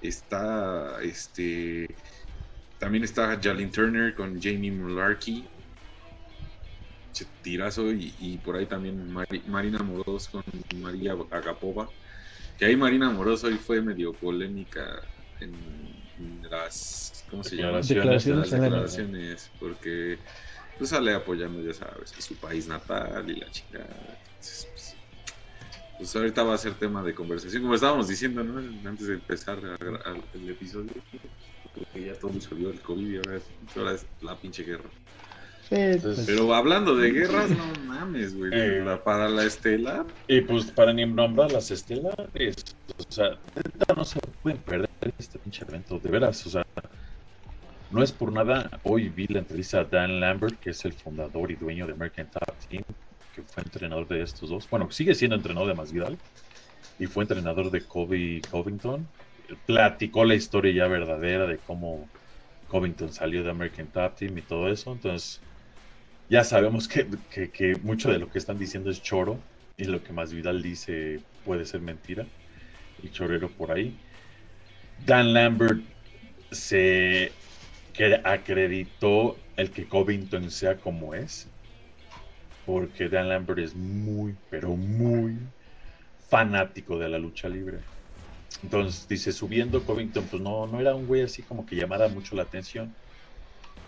[0.00, 1.88] Está este.
[2.78, 5.44] También está Jalin Turner con Jamie Mularkey.
[7.42, 7.90] Tirazo.
[7.92, 9.12] Y, por ahí también
[9.46, 10.44] Marina Moros con
[10.76, 11.88] María Agapova.
[12.58, 15.02] Que ahí Marina Moros hoy fue medio polémica
[15.40, 15.52] en,
[16.50, 17.24] las.
[17.30, 17.80] ¿Cómo se llama?
[17.80, 18.50] Declaraciones.
[18.50, 20.18] declaraciones porque
[20.78, 23.86] pues sale apoyando, ya sabes, su país natal y la chica.
[24.36, 24.96] Pues,
[25.98, 28.58] pues, ahorita va a ser tema de conversación, como estábamos diciendo, ¿no?
[28.88, 30.90] Antes de empezar el episodio,
[31.74, 34.90] porque ya todo se olvidó el COVID y ahora es, la pinche guerra.
[35.72, 36.24] Pues.
[36.26, 38.50] Pero hablando de guerras, no mames, güey.
[38.52, 38.84] Eh.
[39.02, 40.04] para la estela.
[40.28, 43.38] Y pues para ni nombrar las estelares, o sea,
[43.96, 46.66] no se pueden perder este pinche evento, de veras, o sea,
[47.90, 51.50] no es por nada, hoy vi la entrevista a Dan Lambert, que es el fundador
[51.50, 52.84] y dueño de American Top Team,
[53.34, 54.68] que fue entrenador de estos dos.
[54.68, 56.18] Bueno, sigue siendo entrenador de Masvidal
[56.98, 59.08] y fue entrenador de Kobe Covington.
[59.64, 62.06] Platicó la historia ya verdadera de cómo
[62.68, 64.92] Covington salió de American Top Team y todo eso.
[64.92, 65.40] Entonces,
[66.32, 69.38] ya sabemos que, que, mucho de lo que están diciendo es choro
[69.76, 72.24] y lo que Masvidal dice puede ser mentira
[73.02, 73.94] y chorero por ahí.
[75.04, 75.82] Dan Lambert
[76.50, 77.32] se
[78.24, 81.48] acreditó el que Covington sea como es.
[82.64, 85.36] Porque Dan Lambert es muy, pero muy
[86.30, 87.80] fanático de la lucha libre.
[88.62, 92.34] Entonces dice, subiendo Covington, pues no, no era un güey así como que llamara mucho
[92.36, 92.94] la atención.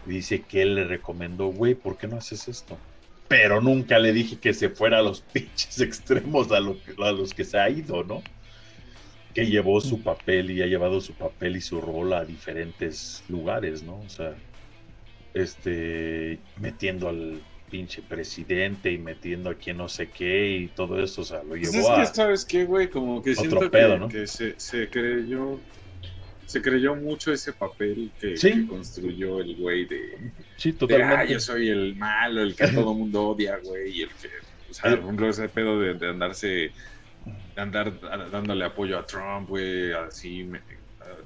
[0.06, 2.76] Dice que él le recomendó, güey, ¿por qué no haces esto?
[3.28, 7.44] Pero nunca le dije que se fuera a los pinches extremos a, a los que
[7.44, 8.22] se ha ido, ¿no?
[9.34, 13.82] que llevó su papel y ha llevado su papel y su rol a diferentes lugares,
[13.82, 13.98] ¿no?
[13.98, 14.34] O sea,
[15.34, 21.22] este, metiendo al pinche presidente y metiendo a quien no sé qué y todo eso,
[21.22, 22.88] o sea, lo pues llevó es que, ¿Sabes qué, güey?
[22.88, 23.68] Como que siento
[24.08, 25.58] que, se, se, creyó
[26.46, 31.14] se creyó mucho ese papel que, construyó el güey de, sí, totalmente.
[31.14, 34.28] ah, yo soy el malo, el que todo el mundo odia, güey, y el que,
[34.70, 36.72] o sea, eh, ese pedo de, de andarse
[37.56, 37.92] andar
[38.30, 40.48] dándole apoyo a Trump, güey, así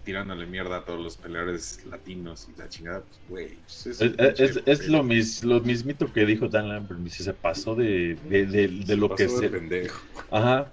[0.05, 3.49] tirándole mierda a todos los peleadores latinos y la chingada, pues, güey.
[3.57, 8.47] Pues, es, es, lo, mis, lo mismito que dijo Dan Lambert, se pasó de, de,
[8.47, 9.49] de, lo que se...
[9.49, 10.01] pendejo.
[10.31, 10.73] Ajá.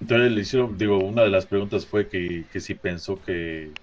[0.00, 3.76] Entonces le hicieron, digo, una de las preguntas fue que, que si pensó que,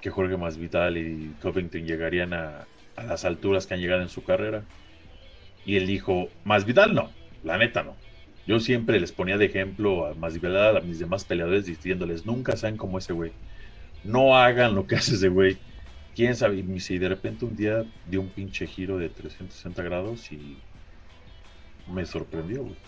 [0.00, 4.24] que Jorge Masvidal y Covington llegarían a, a las alturas que han llegado en su
[4.24, 4.68] carrera.
[5.64, 8.02] Y él dijo, Masvidal no, la neta no.
[8.46, 12.76] Yo siempre les ponía de ejemplo a Masvidal, a mis demás peleadores, diciéndoles, nunca sean
[12.78, 13.36] como ese güey.
[14.02, 15.62] No hagan lo que hace ese güey.
[16.14, 20.32] Quién sabe, y si de repente un día dio un pinche giro de 360 grados
[20.32, 20.66] y
[21.86, 22.80] me sorprendió, güey.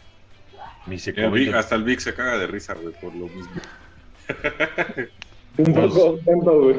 [1.54, 3.50] Hasta el Vic se caga de risa, güey, por lo mismo.
[5.58, 6.76] un poco contento, güey.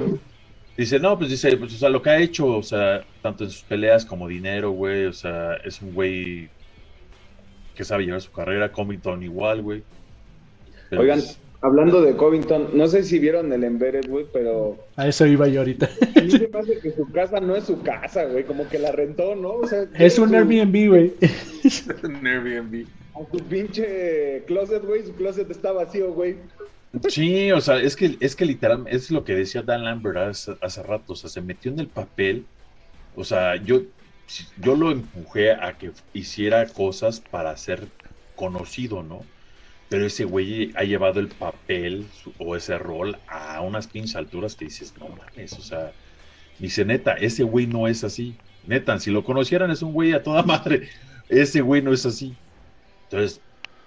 [0.77, 3.49] Dice, no, pues dice, pues, o sea, lo que ha hecho, o sea, tanto en
[3.49, 6.49] sus peleas como dinero, güey, o sea, es un güey
[7.75, 8.71] que sabe llevar su carrera.
[8.71, 9.83] Covington igual, güey.
[10.91, 14.77] Oigan, pues, hablando de Covington, no sé si vieron el Embedded, güey, pero...
[14.95, 15.89] A eso iba yo ahorita.
[16.15, 18.91] A mí me parece que su casa no es su casa, güey, como que la
[18.91, 19.55] rentó, ¿no?
[19.55, 21.13] O sea, es un Airbnb, güey.
[22.03, 22.85] un Airbnb.
[23.19, 26.37] A su pinche closet, güey, su closet está vacío, güey.
[27.09, 30.83] Sí, o sea, es que, es que literal, es lo que decía Dan Lambert hace,
[30.83, 32.45] rato, o sea, se metió en el papel,
[33.15, 33.81] o sea, yo,
[34.59, 37.87] yo lo empujé a que hiciera cosas para ser
[38.35, 39.23] conocido, ¿no?
[39.89, 42.05] pero ese güey ha llevado el papel
[42.37, 45.91] o ese rol a unas pinches alturas que dices, no mames, o sea,
[46.59, 48.35] dice neta, ese güey no es así.
[48.67, 50.89] Neta, si lo conocieran es un güey a toda madre,
[51.27, 52.35] ese güey no es así.
[53.11, 53.41] Entonces,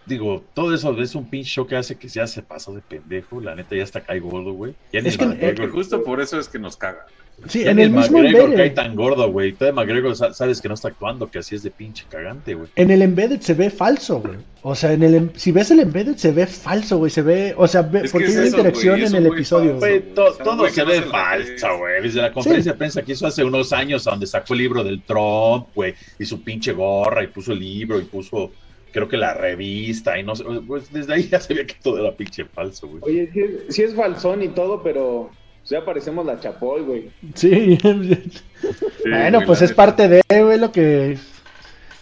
[0.06, 3.40] digo, todo eso es un pinche show que hace que ya se pasó de pendejo,
[3.40, 4.74] la neta ya está cae gordo, güey.
[4.92, 7.06] Es que, justo por eso es que nos caga.
[7.48, 9.52] Sí, en el mismo McGregor cae tan gordo, güey.
[9.52, 12.68] Todo McGregor sabes que no está actuando, que así es de pinche cagante, güey.
[12.76, 14.36] En el Embedded se ve falso, güey.
[14.62, 17.10] O sea, en el em, si ves el Embedded se ve falso, güey.
[17.10, 19.78] Se ve, o sea, porque hay una interacción en el episodio.
[20.14, 22.02] todo se ve falso, güey.
[22.02, 25.02] Desde la conferencia de prensa que hizo hace unos años, donde sacó el libro del
[25.02, 28.52] Trump, güey, y su pinche gorra, y puso el libro, y puso
[28.92, 31.98] creo que la revista y no sé, pues desde ahí ya se ve que todo
[31.98, 33.02] era pinche falso, güey.
[33.02, 35.30] Oye, sí, sí es falsón y todo, pero
[35.64, 37.10] ya parecemos la Chapoy, güey.
[37.34, 37.78] Sí.
[39.04, 41.18] bueno, pues es parte de, güey, lo que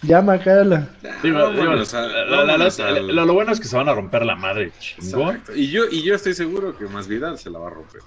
[0.03, 0.89] llama acá la...
[1.23, 5.43] lo, bueno es que se van a romper la madre, chingón.
[5.55, 8.01] Y yo, y yo estoy seguro que más Vidal se la va a romper.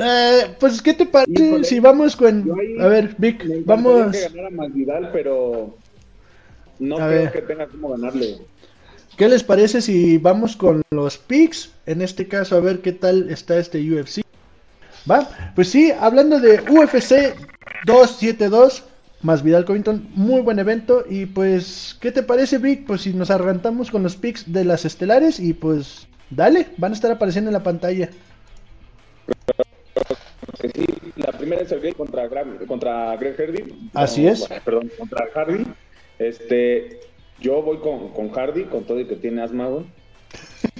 [0.00, 2.48] Eh, pues, ¿qué te parece si vamos con...
[2.80, 4.12] a ver, Vic, vamos...
[4.12, 5.76] Que ganar a Masvidal, pero
[6.78, 8.38] no creo que tenga cómo ganarle.
[9.16, 11.72] ¿Qué les parece si vamos con los picks?
[11.86, 14.22] En este caso, a ver qué tal está este UFC.
[15.10, 15.52] ¿Va?
[15.54, 17.34] Pues sí, hablando de UFC
[17.84, 18.84] 272
[19.22, 21.04] más Vidal Covington, muy buen evento.
[21.08, 22.86] Y pues, ¿qué te parece, Vic?
[22.86, 26.94] Pues si nos arrancamos con los picks de las estelares y pues, dale, van a
[26.94, 28.10] estar apareciendo en la pantalla.
[30.60, 30.86] Sí,
[31.16, 32.28] la primera es el gay contra,
[32.66, 33.90] contra Greg Hardy.
[33.94, 34.46] Así es.
[34.64, 35.64] Perdón, contra Hardy.
[36.18, 37.00] Este,
[37.40, 39.86] yo voy con, con Hardy, con todo y que tiene asma, güey.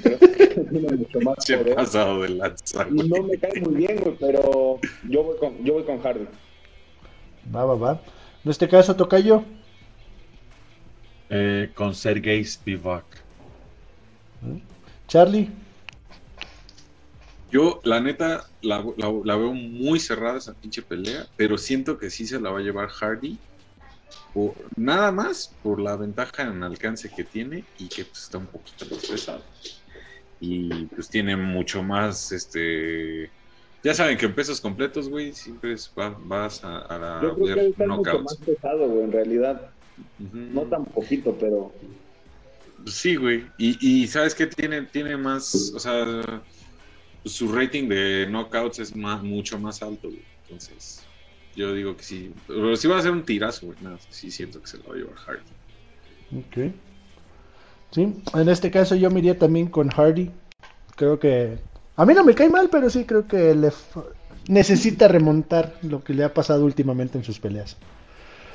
[0.03, 1.75] Creo que tiene mucho más poder.
[1.75, 5.85] pasado de lanza, No me cae muy bien, güey, pero yo voy con, yo voy
[5.85, 6.27] con Hardy.
[7.55, 8.03] Va, va, va.
[8.45, 9.45] En este caso, toca yo.
[11.31, 13.05] Eh, con Sergei Spivak.
[15.07, 15.51] Charlie.
[17.51, 22.27] Yo, la neta, la, la, veo muy cerrada esa pinche pelea, pero siento que sí
[22.27, 23.39] se la va a llevar Hardy
[24.77, 28.87] nada más por la ventaja en alcance que tiene y que pues, está un poquito
[28.91, 29.43] más pesado.
[30.41, 33.31] Y pues tiene mucho más, este...
[33.83, 35.75] Ya saben que en pesos completos, güey, siempre
[36.25, 39.71] vas a, a la Yo creo que está mucho más pesado, güey, en realidad.
[40.19, 41.73] No tan poquito, pero...
[42.87, 43.45] Sí, güey.
[43.59, 46.43] Y, y sabes que tiene, tiene más, o sea,
[47.25, 50.23] su rating de knockouts es más, mucho más alto, güey.
[50.43, 51.05] Entonces,
[51.59, 52.33] yo digo que sí.
[52.47, 53.79] Pero sí va a ser un tirazo, güey.
[53.81, 55.43] No, sí siento que se lo va a llevar Hardy.
[56.39, 56.73] Ok.
[57.91, 60.31] Sí, en este caso yo me iría también con Hardy.
[60.95, 61.59] Creo que.
[61.97, 63.73] A mí no me cae mal, pero sí creo que le
[64.47, 67.77] necesita remontar lo que le ha pasado últimamente en sus peleas.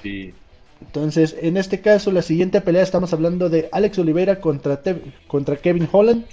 [0.02, 0.34] Sí.
[0.80, 4.82] Entonces, en este caso, la siguiente pelea estamos hablando de Alex Oliveira contra,
[5.28, 6.26] contra Kevin Holland.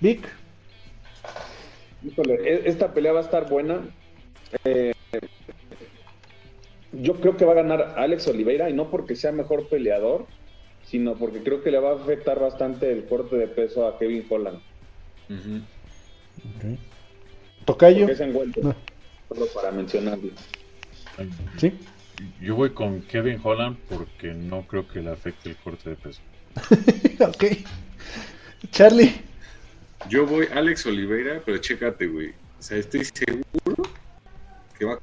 [0.00, 0.26] Vic.
[2.04, 3.80] Híjole, e-, esta pelea va a estar buena.
[4.64, 4.92] Eh,
[6.92, 10.26] yo creo que va a ganar Alex Oliveira y no porque sea mejor peleador,
[10.84, 14.24] sino porque creo que le va a afectar bastante el corte de peso a Kevin
[14.28, 14.60] Holland.
[17.64, 18.08] Tocayo.
[18.08, 20.30] Es solo para mencionarlo.
[21.56, 21.72] ¿Sí?
[22.40, 26.20] Yo voy con Kevin Holland porque no creo que le afecte el corte de peso.
[27.20, 27.44] ok.
[28.70, 29.12] Charlie.
[30.08, 32.30] Yo voy Alex Oliveira, pero chécate, güey.
[32.58, 33.82] O sea, estoy seguro
[34.78, 34.98] que va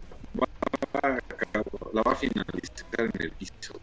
[1.94, 3.74] la va a finalizar en el piso.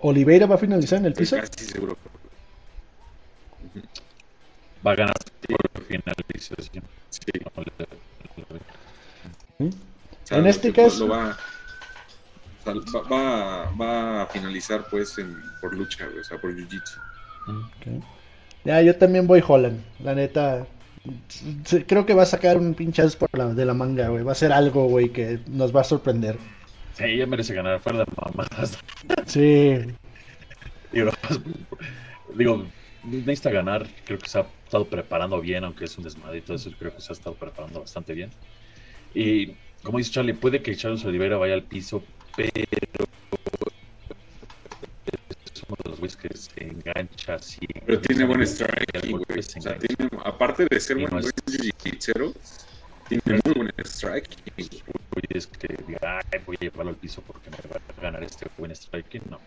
[0.00, 1.36] ¿Oliveira va a finalizar en el piso?
[1.36, 1.96] casi seguro.
[4.86, 5.14] Va a ganar
[5.46, 6.84] por finalización.
[7.10, 7.20] Sí.
[10.30, 11.08] en este caso.
[11.08, 11.36] Va,
[13.10, 16.98] va, va, a finalizar pues en, por lucha, o sea, por jiu-jitsu.
[18.64, 19.82] Ya, yo también voy Holland.
[20.00, 20.66] La neta,
[21.86, 24.22] Creo que va a sacar un pinchazo por la, de la manga, güey.
[24.22, 26.36] Va a ser algo, güey, que nos va a sorprender.
[26.94, 28.78] Sí, ella merece ganar fuera de mamadas.
[29.26, 29.78] Sí.
[32.34, 32.66] Digo,
[33.04, 33.86] necesita ganar.
[34.04, 36.70] Creo que se ha estado preparando bien, aunque es un todo eso.
[36.78, 38.30] Creo que se ha estado preparando bastante bien.
[39.14, 42.02] Y como dice Charlie, puede que Charles Oliveira vaya al piso,
[42.36, 43.06] pero
[46.00, 47.60] güeyes que se engancha así.
[47.86, 49.38] Pero tiene buen strike, güey.
[49.38, 52.34] O sea, tiene, aparte de ser buen jiu
[53.08, 54.30] tiene muy buen strike.
[55.30, 58.70] Es que diga, voy a llevarlo al piso porque me va a ganar este buen
[58.70, 59.22] strike.
[59.28, 59.38] No.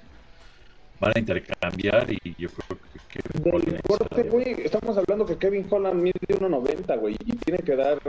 [0.99, 3.19] Van a intercambiar y yo creo que.
[3.39, 7.99] Del corte, güey, estamos hablando que Kevin Holland mide 1.90, güey, y tiene que dar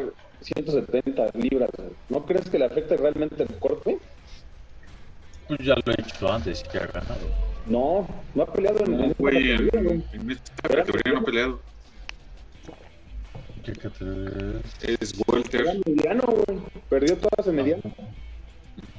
[0.40, 1.70] 170 libras.
[2.08, 3.98] ¿No crees que le afecte realmente el corte?
[5.48, 7.53] Pues ya lo he hecho antes y que ha ganado.
[7.66, 11.60] No, no ha peleado en, No, en- güey, en, en esta categoría no ha peleado.
[13.64, 15.00] ¿Qué categoría es?
[15.00, 15.60] Es Welter.
[15.62, 16.58] Era mediano, güey.
[16.90, 17.82] Perdió todas en mediano.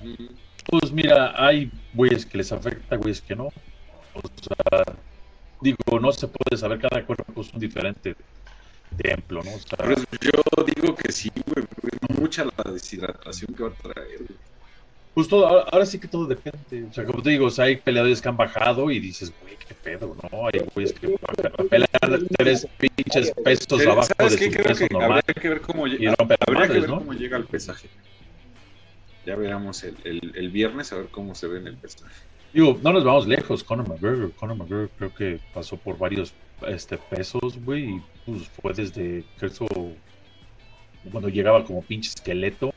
[0.01, 0.27] Ujú.
[0.67, 3.45] Pues mira, hay güeyes que les afecta, güeyes que no.
[3.45, 4.83] O sea,
[5.61, 8.15] digo, no se puede saber, cada cuerpo es un diferente
[8.97, 9.53] templo, ¿no?
[9.53, 11.65] O sea, Pero yo digo que sí, güey.
[12.09, 14.39] Es mucha la deshidratación que va a traer, güey.
[15.15, 16.87] Pues todo, ahora, ahora sí que todo depende.
[16.89, 19.55] O sea, como te digo, o sea, hay peleadores que han bajado y dices, güey,
[19.67, 20.45] qué pedo, ¿no?
[20.47, 24.45] Hay güeyes que bajan a pelear tres pinches pesos Pero, abajo de ¿Sabes qué?
[24.45, 25.11] su Creo peso que normal.
[25.25, 26.99] habría que ver cómo, lle- y rompe habría que ver ¿no?
[26.99, 27.87] cómo llega el pesaje.
[29.25, 32.13] Ya veremos el, el, el viernes a ver cómo se ve en el pesaje.
[32.53, 33.63] Digo, no nos vamos lejos.
[33.63, 36.33] Conor McGregor, Conor McGregor creo que pasó por varios
[36.67, 39.65] este, pesos, güey, y pues fue desde que eso,
[41.11, 42.71] cuando llegaba como pinche esqueleto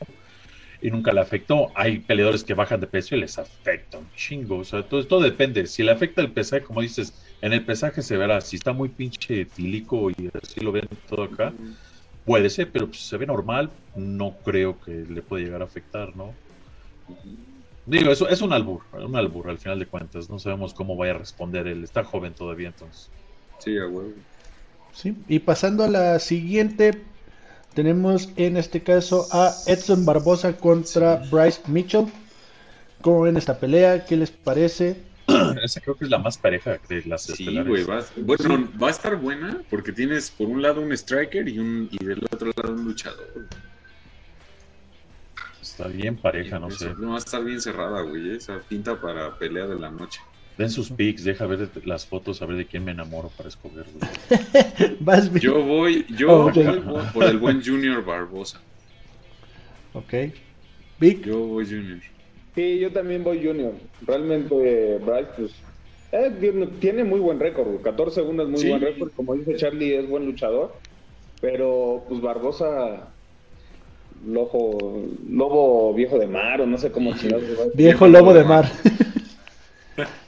[0.81, 1.71] y nunca le afectó.
[1.75, 4.59] Hay peleadores que bajan de peso y les afecta un chingo.
[4.59, 5.65] O sea, todo, todo depende.
[5.67, 8.41] Si le afecta el pesaje, como dices, en el pesaje se verá.
[8.41, 11.53] Si está muy pinche tílico y así lo ven todo acá,
[12.25, 13.69] puede ser, pero pues, se ve normal.
[13.95, 16.33] No creo que le pueda llegar a afectar, ¿no?
[17.85, 20.29] Digo, eso es un albur, un albur al final de cuentas.
[20.29, 21.83] No sabemos cómo vaya a responder él.
[21.83, 23.09] Está joven todavía, entonces.
[23.57, 24.13] Sí, a huevo.
[24.93, 27.01] Sí, y pasando a la siguiente,
[27.73, 32.07] tenemos en este caso a Edson Barbosa contra Bryce Mitchell.
[33.01, 34.05] ¿Cómo ven esta pelea?
[34.05, 35.01] ¿Qué les parece?
[35.63, 37.67] Esa creo que es la más pareja de las Sí, estelares.
[37.67, 41.59] güey, va, bueno, va a estar buena porque tienes por un lado un striker y
[41.59, 43.45] un y del otro lado un luchador.
[45.61, 46.93] Está bien pareja, no sé.
[46.97, 48.35] No va a estar bien cerrada, güey.
[48.35, 50.19] Esa pinta para pelea de la noche.
[50.59, 53.85] Den sus pics, deja ver las fotos, a ver de quién me enamoro para escoger.
[53.97, 54.97] güey.
[54.99, 55.41] Vas bien.
[55.41, 56.55] Yo voy, yo Ok.
[56.85, 58.59] voy por el buen Junior Barbosa.
[59.93, 60.13] Ok.
[60.99, 61.99] Vic, Yo voy Junior.
[62.55, 63.71] Sí, yo también voy Junior.
[64.05, 65.51] Realmente, Bryce, pues,
[66.11, 67.67] eh, tiene- tiene muy buen récord.
[67.67, 67.81] güey.
[67.81, 68.67] 14 segundos es muy Sí.
[68.67, 69.11] buen récord.
[69.15, 70.75] Como dice Charlie, es buen luchador.
[71.39, 73.07] Pero, pues, Barbosa,
[74.27, 77.47] lobo, lobo viejo de mar, o no sé cómo chingados.
[77.47, 77.71] decir.
[77.75, 78.69] viejo lobo de mar.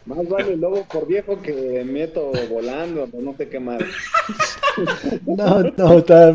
[0.05, 3.81] Más vale lobo por viejo que meto volando, o no sé qué más.
[5.25, 6.33] No, no, está,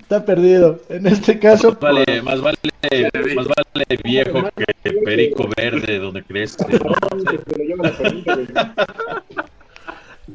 [0.00, 0.80] está perdido.
[0.88, 2.56] En este caso, Más vale, más vale,
[3.34, 6.56] más vale viejo que perico verde donde crece.
[6.68, 6.90] ¿no?
[7.46, 8.46] Pero yo me lo permito, güey.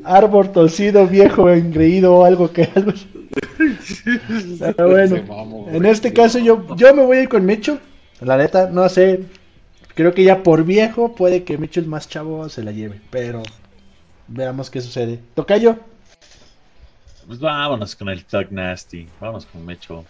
[0.04, 2.94] árbol torcido, viejo, engreído o algo que algo.
[4.60, 7.80] Pero bueno, en este caso yo, yo me voy a ir con Mitchell.
[8.20, 9.22] La neta, no sé.
[9.96, 13.02] Creo que ya por viejo puede que Mitchell más chavo se la lleve.
[13.10, 13.44] Pero
[14.28, 15.20] veamos qué sucede.
[15.36, 15.78] Tocayo.
[17.28, 20.06] Pues vámonos con el Tug Nasty, vámonos con Mecho.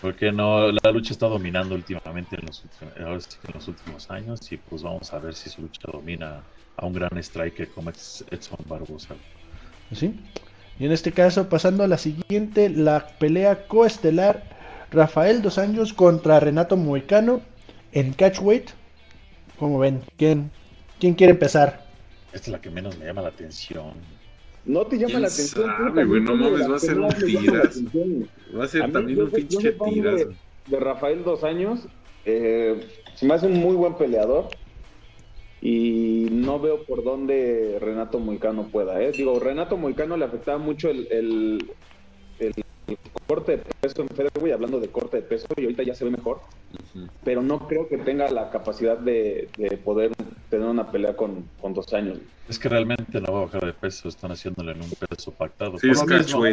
[0.00, 4.82] Porque no, la lucha está dominando últimamente en los, en los últimos años y pues
[4.82, 6.42] vamos a ver si su lucha domina
[6.78, 9.14] a un gran striker como Eds- Edson Barbosa.
[9.92, 10.18] ¿Sí?
[10.78, 14.42] Y en este caso, pasando a la siguiente, la pelea coestelar
[14.90, 17.42] Rafael Dos Anjos contra Renato Moicano
[17.92, 18.70] en catchweight.
[19.58, 20.00] ¿Cómo ven?
[20.16, 20.50] ¿Quién,
[20.98, 21.86] ¿Quién quiere empezar?
[22.32, 23.92] Esta es la que menos me llama la atención.
[24.64, 25.66] No te llama ¿Quién la atención.
[25.66, 26.20] sabe, güey?
[26.22, 27.66] No mames, va a ser un me llama la tiras.
[27.66, 28.28] atención.
[28.56, 30.16] Va a A ser mí, también yo un pinche tiras.
[30.18, 30.36] de, güey.
[30.66, 31.80] de Rafael dos años.
[32.24, 34.48] Eh, se me hace un muy buen peleador.
[35.62, 39.02] Y no veo por dónde Renato Moicano pueda.
[39.02, 39.12] ¿eh?
[39.12, 41.70] Digo, Renato Moicano le afectaba mucho el, el,
[42.38, 42.54] el-
[42.86, 46.04] el corte de peso en Featherweight, hablando de corte de peso, y ahorita ya se
[46.04, 46.40] ve mejor.
[47.24, 50.12] Pero no creo que tenga la capacidad de, de poder
[50.48, 52.18] tener una pelea con, con dos años.
[52.48, 55.78] Es que realmente no va a bajar de peso, están haciéndolo en un peso pactado.
[55.78, 56.44] Sí, es mismo.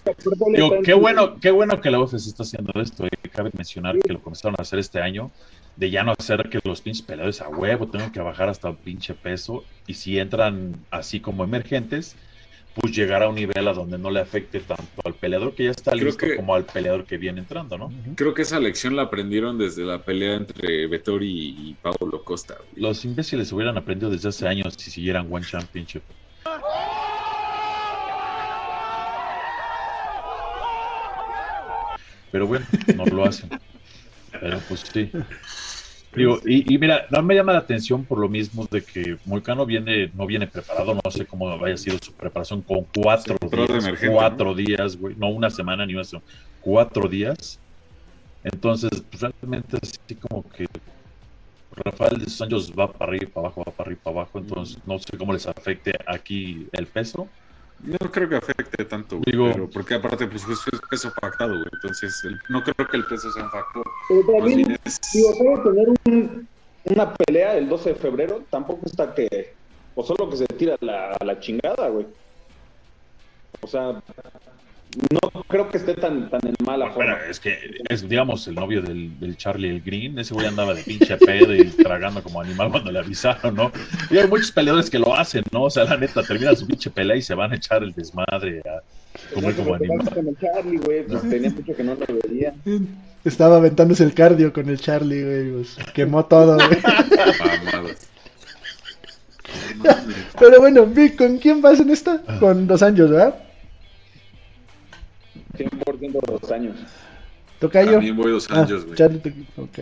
[0.54, 3.06] Digo, qué bueno, qué bueno que la UFC está haciendo esto.
[3.06, 3.10] eh.
[3.32, 5.30] Cabe mencionar que lo comenzaron a hacer este año,
[5.76, 8.78] de ya no hacer que los pinches peleadores a huevo tengan que bajar hasta un
[8.78, 9.64] pinche peso.
[9.86, 12.16] Y si entran así como emergentes,
[12.80, 15.72] pues llegar a un nivel a donde no le afecte tanto al peleador que ya
[15.72, 17.92] está Creo listo que- como al peleador que viene entrando, ¿no?
[18.16, 22.56] Creo que esa lección la aprendieron desde la pelea entre Vettori y Paulo Costa.
[22.56, 22.82] güey.
[22.82, 26.04] Los imbéciles hubieran aprendido desde hace años si siguieran One Championship.
[32.32, 32.66] Pero bueno,
[32.96, 33.50] no lo hacen.
[34.32, 35.10] Pero pues sí.
[36.18, 39.66] Digo, y, y mira, no me llama la atención por lo mismo de que Moicano
[39.66, 44.56] viene, no viene preparado, no sé cómo haya sido su preparación con cuatro días, cuatro
[44.56, 46.28] días, güey, no una semana ni una semana,
[46.60, 47.60] cuatro días.
[48.44, 50.66] Entonces, pues, realmente así como que
[51.72, 54.98] Rafael de Santos va para arriba, para abajo, va para arriba, para abajo, entonces no
[55.00, 57.28] sé cómo les afecte aquí el peso.
[57.84, 60.60] No creo que afecte tanto, güey, Digo- pero porque aparte pues es
[60.90, 61.68] peso pactado, güey.
[61.74, 63.84] Entonces el- no creo que el peso sea un factor.
[64.10, 66.48] Pero Más también, es- digo, tener un-
[66.86, 69.54] una pelea el 12 de febrero, tampoco está que,
[69.96, 72.08] o solo que se tira la, la chingada, güey.
[73.62, 74.02] O sea,
[75.12, 77.18] no creo que esté tan, tan en mala forma.
[77.30, 77.58] es que
[77.90, 81.54] es, digamos, el novio del, del, Charlie el Green, ese güey andaba de pinche pedo
[81.54, 83.72] y tragando como animal cuando le avisaron, ¿no?
[84.10, 85.64] Y hay muchos peleadores que lo hacen, ¿no?
[85.64, 88.62] O sea, la neta, termina su pinche pelea y se van a echar el desmadre
[88.62, 88.82] a
[89.34, 90.10] comer como animal.
[90.14, 92.54] Con el Charlie, güey, pues tenía mucho que no lo veía.
[93.24, 96.80] Estaba aventándose el cardio con el Charlie, güey, pues, quemó todo, güey.
[100.40, 102.22] Pero bueno, Vic, ¿con quién vas en esta?
[102.40, 103.47] Con dos años, ¿verdad?
[105.58, 106.76] 100% dos años.
[107.60, 107.94] Tocayo.
[107.94, 108.98] También voy dos Ah, años, güey.
[109.58, 109.80] Ok.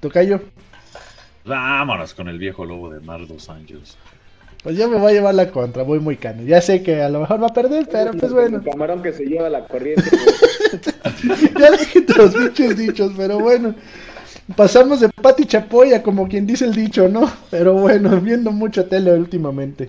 [0.00, 0.40] Tocayo.
[1.44, 3.96] Vámonos con el viejo lobo de mar dos años.
[4.62, 6.42] Pues yo me voy a llevar la contra, voy muy cano.
[6.42, 8.58] Ya sé que a lo mejor va a perder, pero pues bueno.
[8.58, 10.04] El camarón que se lleva la corriente.
[11.58, 13.74] Ya dejen los bichos dichos, pero bueno.
[14.56, 17.30] Pasamos de Pati Chapoya, como quien dice el dicho, ¿no?
[17.50, 19.86] Pero bueno, viendo mucha tele últimamente.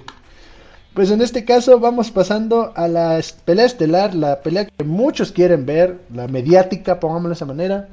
[0.93, 5.65] Pues en este caso vamos pasando a la pelea estelar, la pelea que muchos quieren
[5.65, 7.87] ver, la mediática, pongámoslo de esa manera,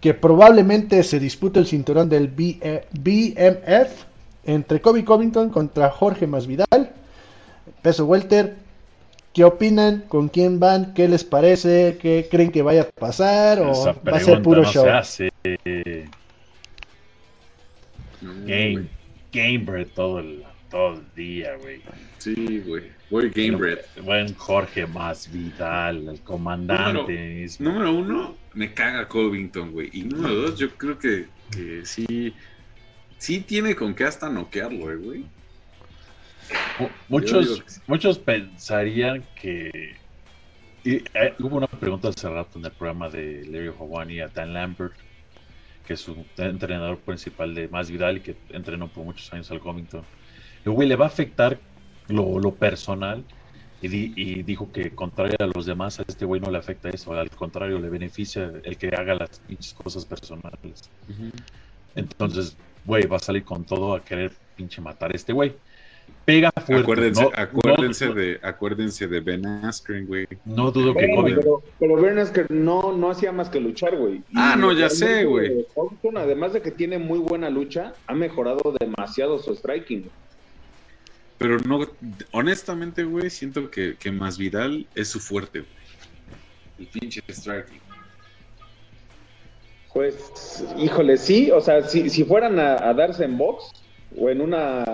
[0.00, 4.04] que probablemente se dispute el cinturón del B- BMF
[4.44, 6.90] entre Kobe Covington contra Jorge Masvidal,
[7.82, 8.56] peso welter.
[9.32, 10.02] ¿Qué opinan?
[10.08, 10.92] ¿Con quién van?
[10.92, 11.98] ¿Qué les parece?
[12.02, 13.60] ¿Qué creen que vaya a pasar?
[13.60, 14.82] ¿O Esa va a ser puro no show?
[14.82, 15.30] se hace.
[18.44, 18.88] Game, güey.
[19.32, 21.80] game bread todo el, todo el día, güey.
[22.18, 22.84] Sí, güey.
[23.10, 23.78] Voy Game Bread.
[24.04, 27.44] Buen Jorge Masvidal, el comandante.
[27.44, 29.90] es- Número uno, me caga Covington, güey.
[29.92, 32.34] Y número dos, yo creo que, que sí.
[33.18, 35.24] Sí tiene con qué hasta noquearlo, eh, güey.
[37.08, 39.94] Muchos, que muchos pensarían que.
[40.84, 44.54] y, eh, hubo una pregunta hace rato en el programa de Larry Hawani a Dan
[44.54, 44.94] Lambert,
[45.86, 50.02] que es un entrenador principal de Masvidal y que entrenó por muchos años al Covington.
[50.64, 51.58] El güey le va a afectar
[52.08, 53.24] lo, lo personal
[53.82, 56.90] y, di- y dijo que contrario a los demás, a este güey no le afecta
[56.90, 60.82] eso, al contrario, le beneficia el que haga las pinches cosas personales.
[61.94, 65.54] Entonces, güey, va a salir con todo a querer pinche matar a este güey.
[66.24, 66.82] Pega fuerte.
[66.82, 70.26] Acuérdense, no- acuérdense no- de, acuérdense de Ben Askren, güey.
[70.44, 71.42] No dudo que Bueno, Covington.
[71.42, 74.20] pero, pero Bernasker no, no hacía más que luchar, güey.
[74.34, 75.64] Ah, Y no, ya sé, güey.
[76.16, 80.10] Además de que tiene muy buena lucha, ha mejorado demasiado su striking.
[81.40, 81.80] Pero no,
[82.32, 85.72] honestamente, güey, siento que, que Masvidal es su fuerte, güey.
[86.78, 87.80] El pinche striking.
[89.94, 93.72] Pues, híjole, sí, o sea, si, si fueran a, a darse en box
[94.18, 94.84] o en una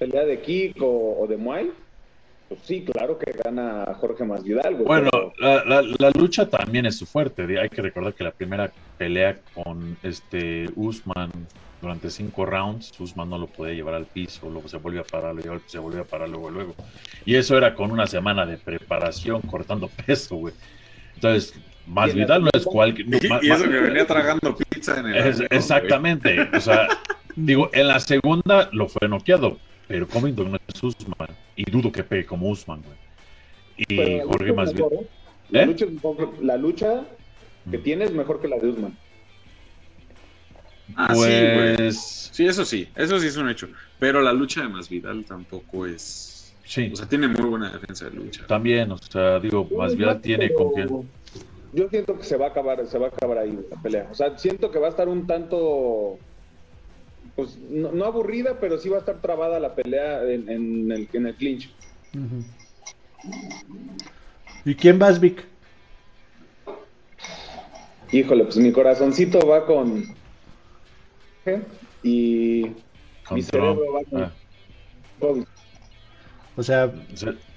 [0.00, 1.70] pelea de kick o, o de muay,
[2.54, 4.74] pues sí, claro que gana Jorge Masvidal.
[4.76, 7.58] Bueno, pero- la, la- la lucha también es su fuerte.
[7.60, 11.30] Hay que recordar que la primera pelea con este Usman
[11.80, 15.34] durante cinco rounds, Usman no lo podía llevar al piso, luego se volvió a parar,
[15.34, 16.74] piso, se volvió a parar luego, luego.
[17.24, 20.54] Y eso era con una semana de preparación, cortando peso, güey.
[21.16, 21.54] Entonces,
[21.86, 23.08] Masvidal no es cualquier...
[23.42, 25.58] Y, eso que venía tragando pizza en el Es- avión, güey.
[25.58, 26.48] exactamente.
[26.56, 26.86] O sea,
[27.34, 29.58] digo, en la segunda lo fue noqueado,
[29.92, 31.28] pero Covington no es Usman.
[31.54, 32.96] Y dudo que pegue como Usman, güey.
[33.76, 34.90] Y Jorge Masvidal.
[34.90, 35.08] mejor, ¿eh?
[35.50, 35.66] La, ¿Eh?
[35.66, 37.04] lucha es mejor que- la lucha
[37.70, 37.82] que Mm.
[37.82, 38.96] tiene es mejor que la de Usman.
[40.96, 41.20] Ah, sí.
[41.20, 43.68] Pues Sí, eso sí, eso sí es un hecho.
[43.98, 46.54] Pero la lucha de Masvidal tampoco es.
[46.64, 48.46] sí, O sea, tiene muy buena defensa de lucha.
[48.46, 51.10] también, o sea, digo, Masvidal tiene Pero con quién.
[51.74, 54.08] Yo siento que se va a acabar, se va a acabar ahí la pelea.
[54.10, 56.18] O sea, siento que va a estar un tanto,
[57.36, 61.08] pues, no, no aburrida, pero sí va a estar trabada la pelea en, en el,
[61.12, 61.70] en el clinch.
[64.64, 65.44] ¿Y quién vas, Vic?
[68.12, 70.04] Híjole, pues mi corazoncito va con
[72.02, 72.64] y
[73.26, 73.78] con mi Trump.
[73.78, 74.32] cerebro va con Ah.
[76.56, 76.92] O sea,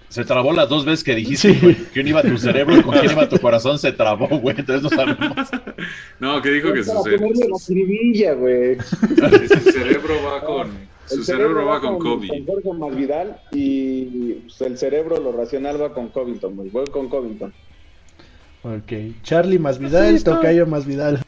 [0.10, 1.88] se, trabó las dos veces que dijiste Sí.
[1.94, 4.90] quién iba tu cerebro y con quién iba tu corazón, se trabó, güey, entonces no
[4.90, 5.36] sabemos.
[6.20, 8.78] No, que dijo que Para su, ce- ponerle la jiribilla, güey.
[9.40, 10.70] que su cerebro va con.
[11.08, 12.28] Su El cerebro va con Kobe.
[12.30, 16.56] Con Jorge Masvidal y pues, el cerebro, lo racional, va con Covington.
[16.56, 16.70] güey.
[16.70, 17.54] Voy con Covington.
[18.64, 19.22] ok.
[19.22, 21.22] Charlie más Vidal, Tocayo más Vidal.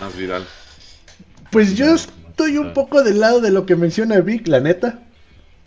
[0.00, 0.44] Masvidal.
[1.50, 5.00] Pues yo estoy un poco del lado de lo que menciona Vic, la neta.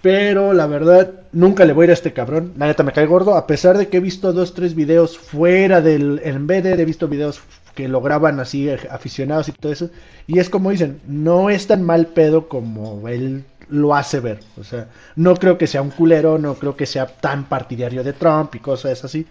[0.02, 2.54] Pero la verdad, nunca le voy a ir a este cabrón.
[2.58, 3.36] La neta me cae gordo.
[3.36, 7.42] A pesar de que he visto dos, tres videos fuera del embedded, he visto videos
[7.74, 9.90] que lo graban así, eh, aficionados y todo eso.
[10.28, 14.40] Y es como dicen, no es tan mal pedo como él lo hace ver.
[14.58, 18.14] O sea, no creo que sea un culero, no creo que sea tan partidario de
[18.14, 19.28] Trump y cosas así.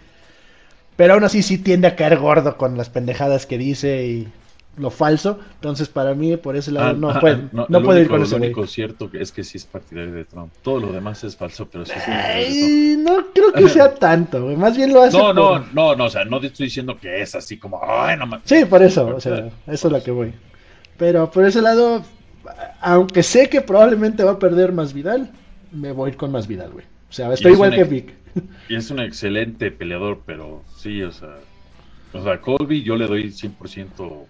[0.95, 4.27] Pero aún así sí tiende a caer gordo con las pendejadas que dice y
[4.77, 5.39] lo falso.
[5.55, 8.07] Entonces, para mí, por ese lado, Ah, no, ah, puede, no, no lo puede ir
[8.07, 8.47] con Lo ese güey.
[8.49, 10.53] único cierto es que sí es partidario de Trump.
[10.61, 12.07] Todo lo demás es falso, pero sí es.
[12.07, 14.55] Ay, no creo que sea tanto, güey.
[14.55, 15.17] Más bien lo hace.
[15.17, 17.79] No, no, por- no, no, o sea, no te estoy diciendo que es así como,
[17.83, 18.41] ay, no ma-".
[18.45, 20.33] Sí, por eso, o sea, eso es lo que voy.
[20.97, 22.03] Pero por ese lado,
[22.81, 25.31] aunque sé que probablemente va a perder más Vidal,
[25.71, 26.85] me voy con más Vidal, güey.
[27.09, 28.13] O sea, estoy es igual que Vic.
[28.69, 31.35] Y es un excelente peleador, pero sí, o sea,
[32.13, 34.25] o sea, Colby yo le doy 100%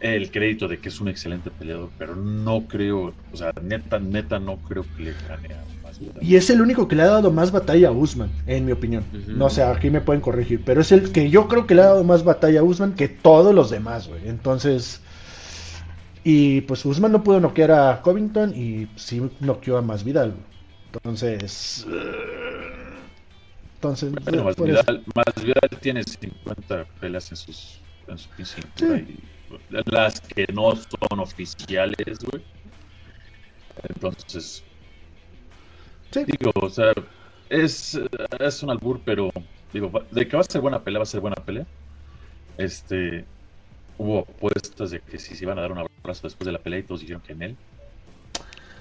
[0.00, 4.38] el crédito de que es un excelente peleador, pero no creo, o sea, neta, neta,
[4.38, 6.22] no creo que le gane a Masvidal.
[6.22, 9.04] Y es el único que le ha dado más batalla a Usman, en mi opinión.
[9.28, 11.86] No sé, aquí me pueden corregir, pero es el que yo creo que le ha
[11.86, 14.26] dado más batalla a Usman que todos los demás, güey.
[14.26, 15.02] Entonces,
[16.24, 20.34] y pues Usman no pudo noquear a Covington y sí noqueó a Masvidal.
[20.92, 21.86] Entonces,
[23.76, 24.44] entonces, Bueno.
[24.44, 29.04] Masvidal, Masvidal tiene 50 peleas en sus en su pinche cintura Sí.
[29.18, 32.44] y las que no son oficiales, güey.
[33.88, 34.64] Entonces,
[36.12, 36.24] Sí.
[36.26, 36.92] digo, o sea,
[37.48, 37.98] es,
[38.38, 39.30] es un albur, pero
[39.72, 41.66] digo, de que va a ser buena pelea, va a ser buena pelea.
[42.56, 43.28] Este,
[43.98, 46.80] hubo apuestas de que si se iban a dar un abrazo después de la pelea
[46.80, 47.58] y todos dijeron que en él.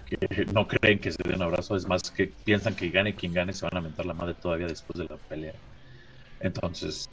[0.05, 3.31] Que no creen que se den un abrazo, es más que piensan que gane quien
[3.33, 5.53] gane, se van a mentar la madre todavía después de la pelea.
[6.39, 7.07] Entonces,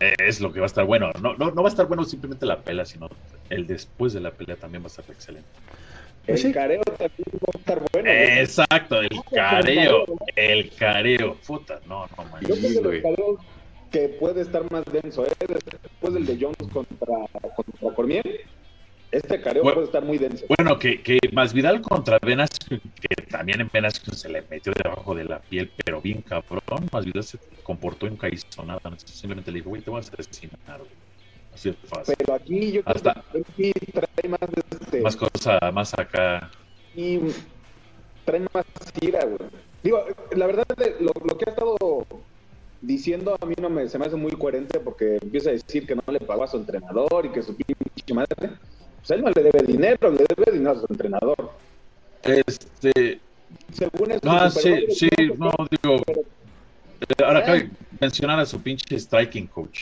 [0.00, 1.10] es lo que va a estar bueno.
[1.20, 3.08] No, no, no va a estar bueno simplemente la pelea, sino
[3.50, 5.48] el después de la pelea también va a estar excelente.
[6.26, 6.52] El Sí.
[6.52, 8.08] careo también va a estar bueno.
[8.10, 10.04] Exacto, el careo,
[10.36, 11.36] el careo.
[11.46, 12.40] Puta, no, no, man.
[12.42, 13.02] Yo creo que güey.
[13.02, 13.40] careos
[13.90, 15.32] que puede estar más denso, ¿eh?
[15.48, 17.06] después del de Jones contra,
[17.56, 18.40] contra Cormier,
[19.12, 19.74] este careo Bueno.
[19.74, 20.44] puede estar muy denso.
[20.48, 25.24] Bueno, que, que Masvidal contra Askren, que también en Askren se le metió debajo de
[25.24, 26.88] la piel, pero bien cabrón.
[26.90, 28.80] Masvidal se comportó hizo nada.
[28.84, 28.98] ¿no?
[28.98, 30.90] Simplemente le dijo, güey, te voy a asesinar, güey.
[31.54, 32.14] Así de fácil.
[32.18, 34.40] Pero aquí yo creo Hasta- que aquí trae más
[34.80, 36.50] este, Más cosa, más acá.
[36.96, 37.18] y
[38.24, 38.64] trae más
[39.00, 39.50] ira, güey.
[39.82, 40.04] Digo,
[40.34, 40.64] la verdad,
[41.00, 41.76] lo, lo que ha estado
[42.80, 45.94] diciendo a mí no me, se me hace muy coherente porque empieza a decir que
[45.94, 48.50] no le pagó a su entrenador y que su pinche madre.
[49.02, 51.50] Pues él no le debe dinero, le debe dinero a su entrenador.
[52.22, 53.20] Este,
[53.72, 58.96] Según eso, no, su sí, sí, no, digo, eh, ahora cabe mencionar a su pinche
[58.98, 59.80] striking coach.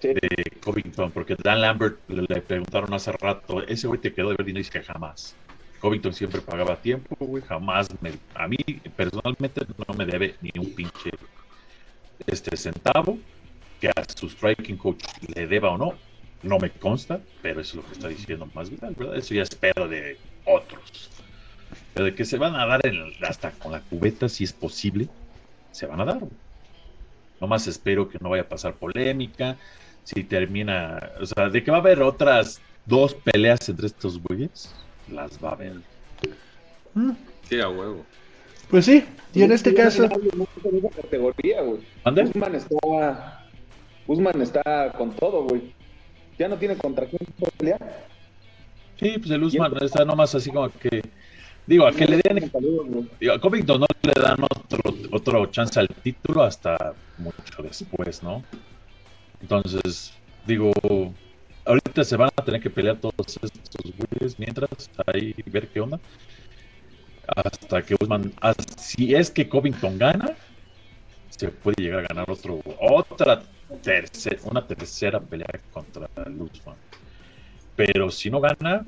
[0.00, 0.08] sí.
[0.08, 4.36] de Covington, porque Dan Lambert le, le preguntaron hace rato, ese güey te quedó de
[4.36, 5.36] ver dinero y dice que jamás.
[5.80, 8.56] Covington siempre pagaba tiempo, güey, jamás me, a mí
[8.96, 11.10] personalmente no me debe ni un pinche
[12.26, 13.18] este centavo,
[13.80, 15.04] que a su striking coach
[15.34, 15.94] le deba o no,
[16.42, 19.16] no me consta, pero eso es lo que está diciendo más vital, ¿verdad?
[19.16, 21.10] Eso ya espero de otros.
[21.94, 24.52] Pero de que se van a dar en el- hasta con la cubeta, si es
[24.52, 25.08] posible,
[25.70, 26.20] se van a dar.
[27.40, 29.56] Nomás espero que no vaya a pasar polémica,
[30.04, 34.74] si termina, o sea, de que va a haber otras dos peleas entre estos güeyes,
[35.10, 35.74] las va a haber.
[36.94, 37.12] Mm,
[37.48, 38.04] Sí, a huevo.
[38.70, 40.08] Pues sí, y en este caso,
[40.96, 41.80] categoría, güey.
[42.04, 42.22] ¿Mande?
[42.24, 43.46] Usman está,
[44.06, 45.74] Usman está con todo, güey.
[46.38, 47.20] Ya no tiene contra quién
[47.58, 47.78] pelear.
[48.98, 51.02] Sí, pues el Usman está nomás así como que,
[51.66, 52.50] digo, a que le den,
[53.18, 58.44] digo, a Covington no le dan otro, otro chance al título hasta mucho después, ¿no?
[59.40, 60.12] Entonces,
[60.46, 60.72] digo,
[61.64, 64.70] ahorita se van a tener que pelear todos estos güeyes mientras
[65.06, 65.98] ahí ver qué onda.
[67.26, 70.36] Hasta que Usman, ah, si es que Covington gana,
[71.30, 73.42] se puede llegar a ganar otro, otra
[73.82, 76.76] tercera, una tercera pelea contra el Usman.
[77.76, 78.84] Pero si no gana,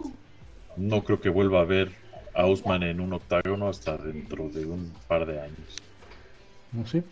[0.76, 1.92] no creo que vuelva a ver
[2.34, 5.76] a Usman en un octágono hasta dentro de un par de años.
[6.72, 7.04] no sé.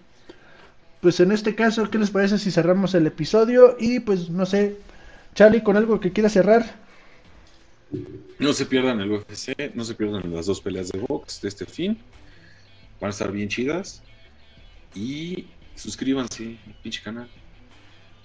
[1.00, 3.76] Pues en este caso, ¿qué les parece si cerramos el episodio?
[3.80, 4.76] Y pues no sé,
[5.34, 6.76] Charlie, con algo que quiera cerrar.
[8.38, 11.66] No se pierdan el UFC, no se pierdan las dos peleas de box de este
[11.66, 11.98] fin.
[13.00, 14.00] Van a estar bien chidas.
[14.94, 17.28] Y suscríbanse al pinche canal.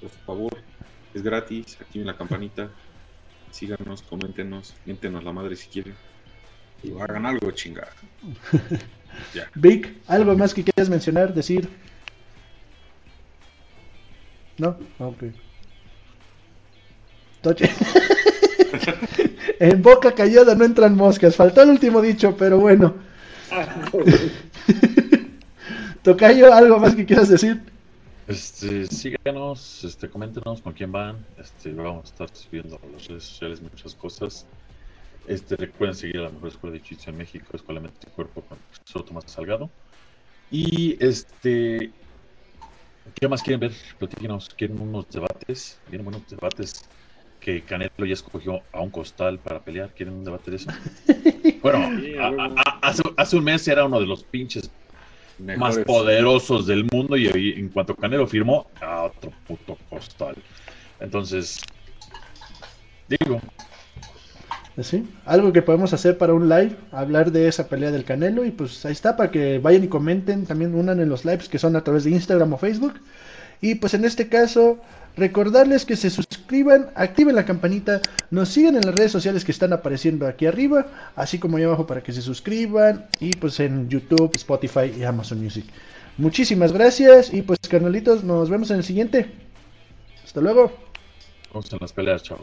[0.02, 0.58] Por favor.
[1.14, 1.78] Es gratis.
[1.80, 2.70] Activen la campanita.
[3.52, 5.96] Síganos, coméntenos, miéntenos la madre si quieren.
[6.84, 7.92] Y hagan algo, chingada.
[9.56, 11.68] Vic, ¿algo más que quieras mencionar, decir?
[14.58, 14.78] ¿No?
[15.00, 15.24] Ok.
[17.42, 17.70] Toche.
[19.60, 21.36] en boca callada no entran moscas.
[21.36, 22.96] Faltó el último dicho, pero bueno.
[26.04, 27.62] Tocayo, ¿algo más que quieras decir?
[28.28, 31.26] Este, síganos, este, coméntenos con quién van.
[31.38, 34.46] Este, vamos a estar subiendo a las redes sociales muchas cosas.
[35.28, 38.42] Este, recuerden seguir a la mejor escuela de jiu en México, Escuela Mente y Cuerpo
[38.42, 39.70] con el profesor Tomás Salgado.
[40.52, 41.92] Y este,
[43.16, 43.72] ¿qué más quieren ver?
[43.98, 46.84] Platíquenos, quieren unos debates, vienen buenos debates
[47.40, 49.94] que Canelo ya escogió a un costal para pelear.
[49.94, 50.72] ¿Quieren un debate de eso?
[51.62, 51.90] bueno,
[53.18, 54.70] hace, un mes era uno de los pinches
[55.40, 60.36] más poderosos del mundo y en cuanto Canelo firmó, a otro puto costal.
[61.00, 61.62] Entonces,
[63.08, 63.40] digo.
[64.82, 65.08] ¿Sí?
[65.26, 68.86] Algo que podemos hacer para un live, hablar de esa pelea del Canelo y pues
[68.86, 71.84] ahí está para que vayan y comenten, también unan en los lives que son a
[71.84, 72.94] través de Instagram o Facebook.
[73.62, 74.80] Y pues en este caso,
[75.16, 79.74] recordarles que se suscriban, activen la campanita, nos sigan en las redes sociales que están
[79.74, 84.32] apareciendo aquí arriba, así como ahí abajo para que se suscriban y pues en YouTube,
[84.36, 85.66] Spotify y Amazon Music.
[86.18, 89.32] Muchísimas gracias y pues carnalitos, nos vemos en el siguiente.
[90.24, 90.72] Hasta luego.
[91.54, 92.40] Vamos a las peleas, chao.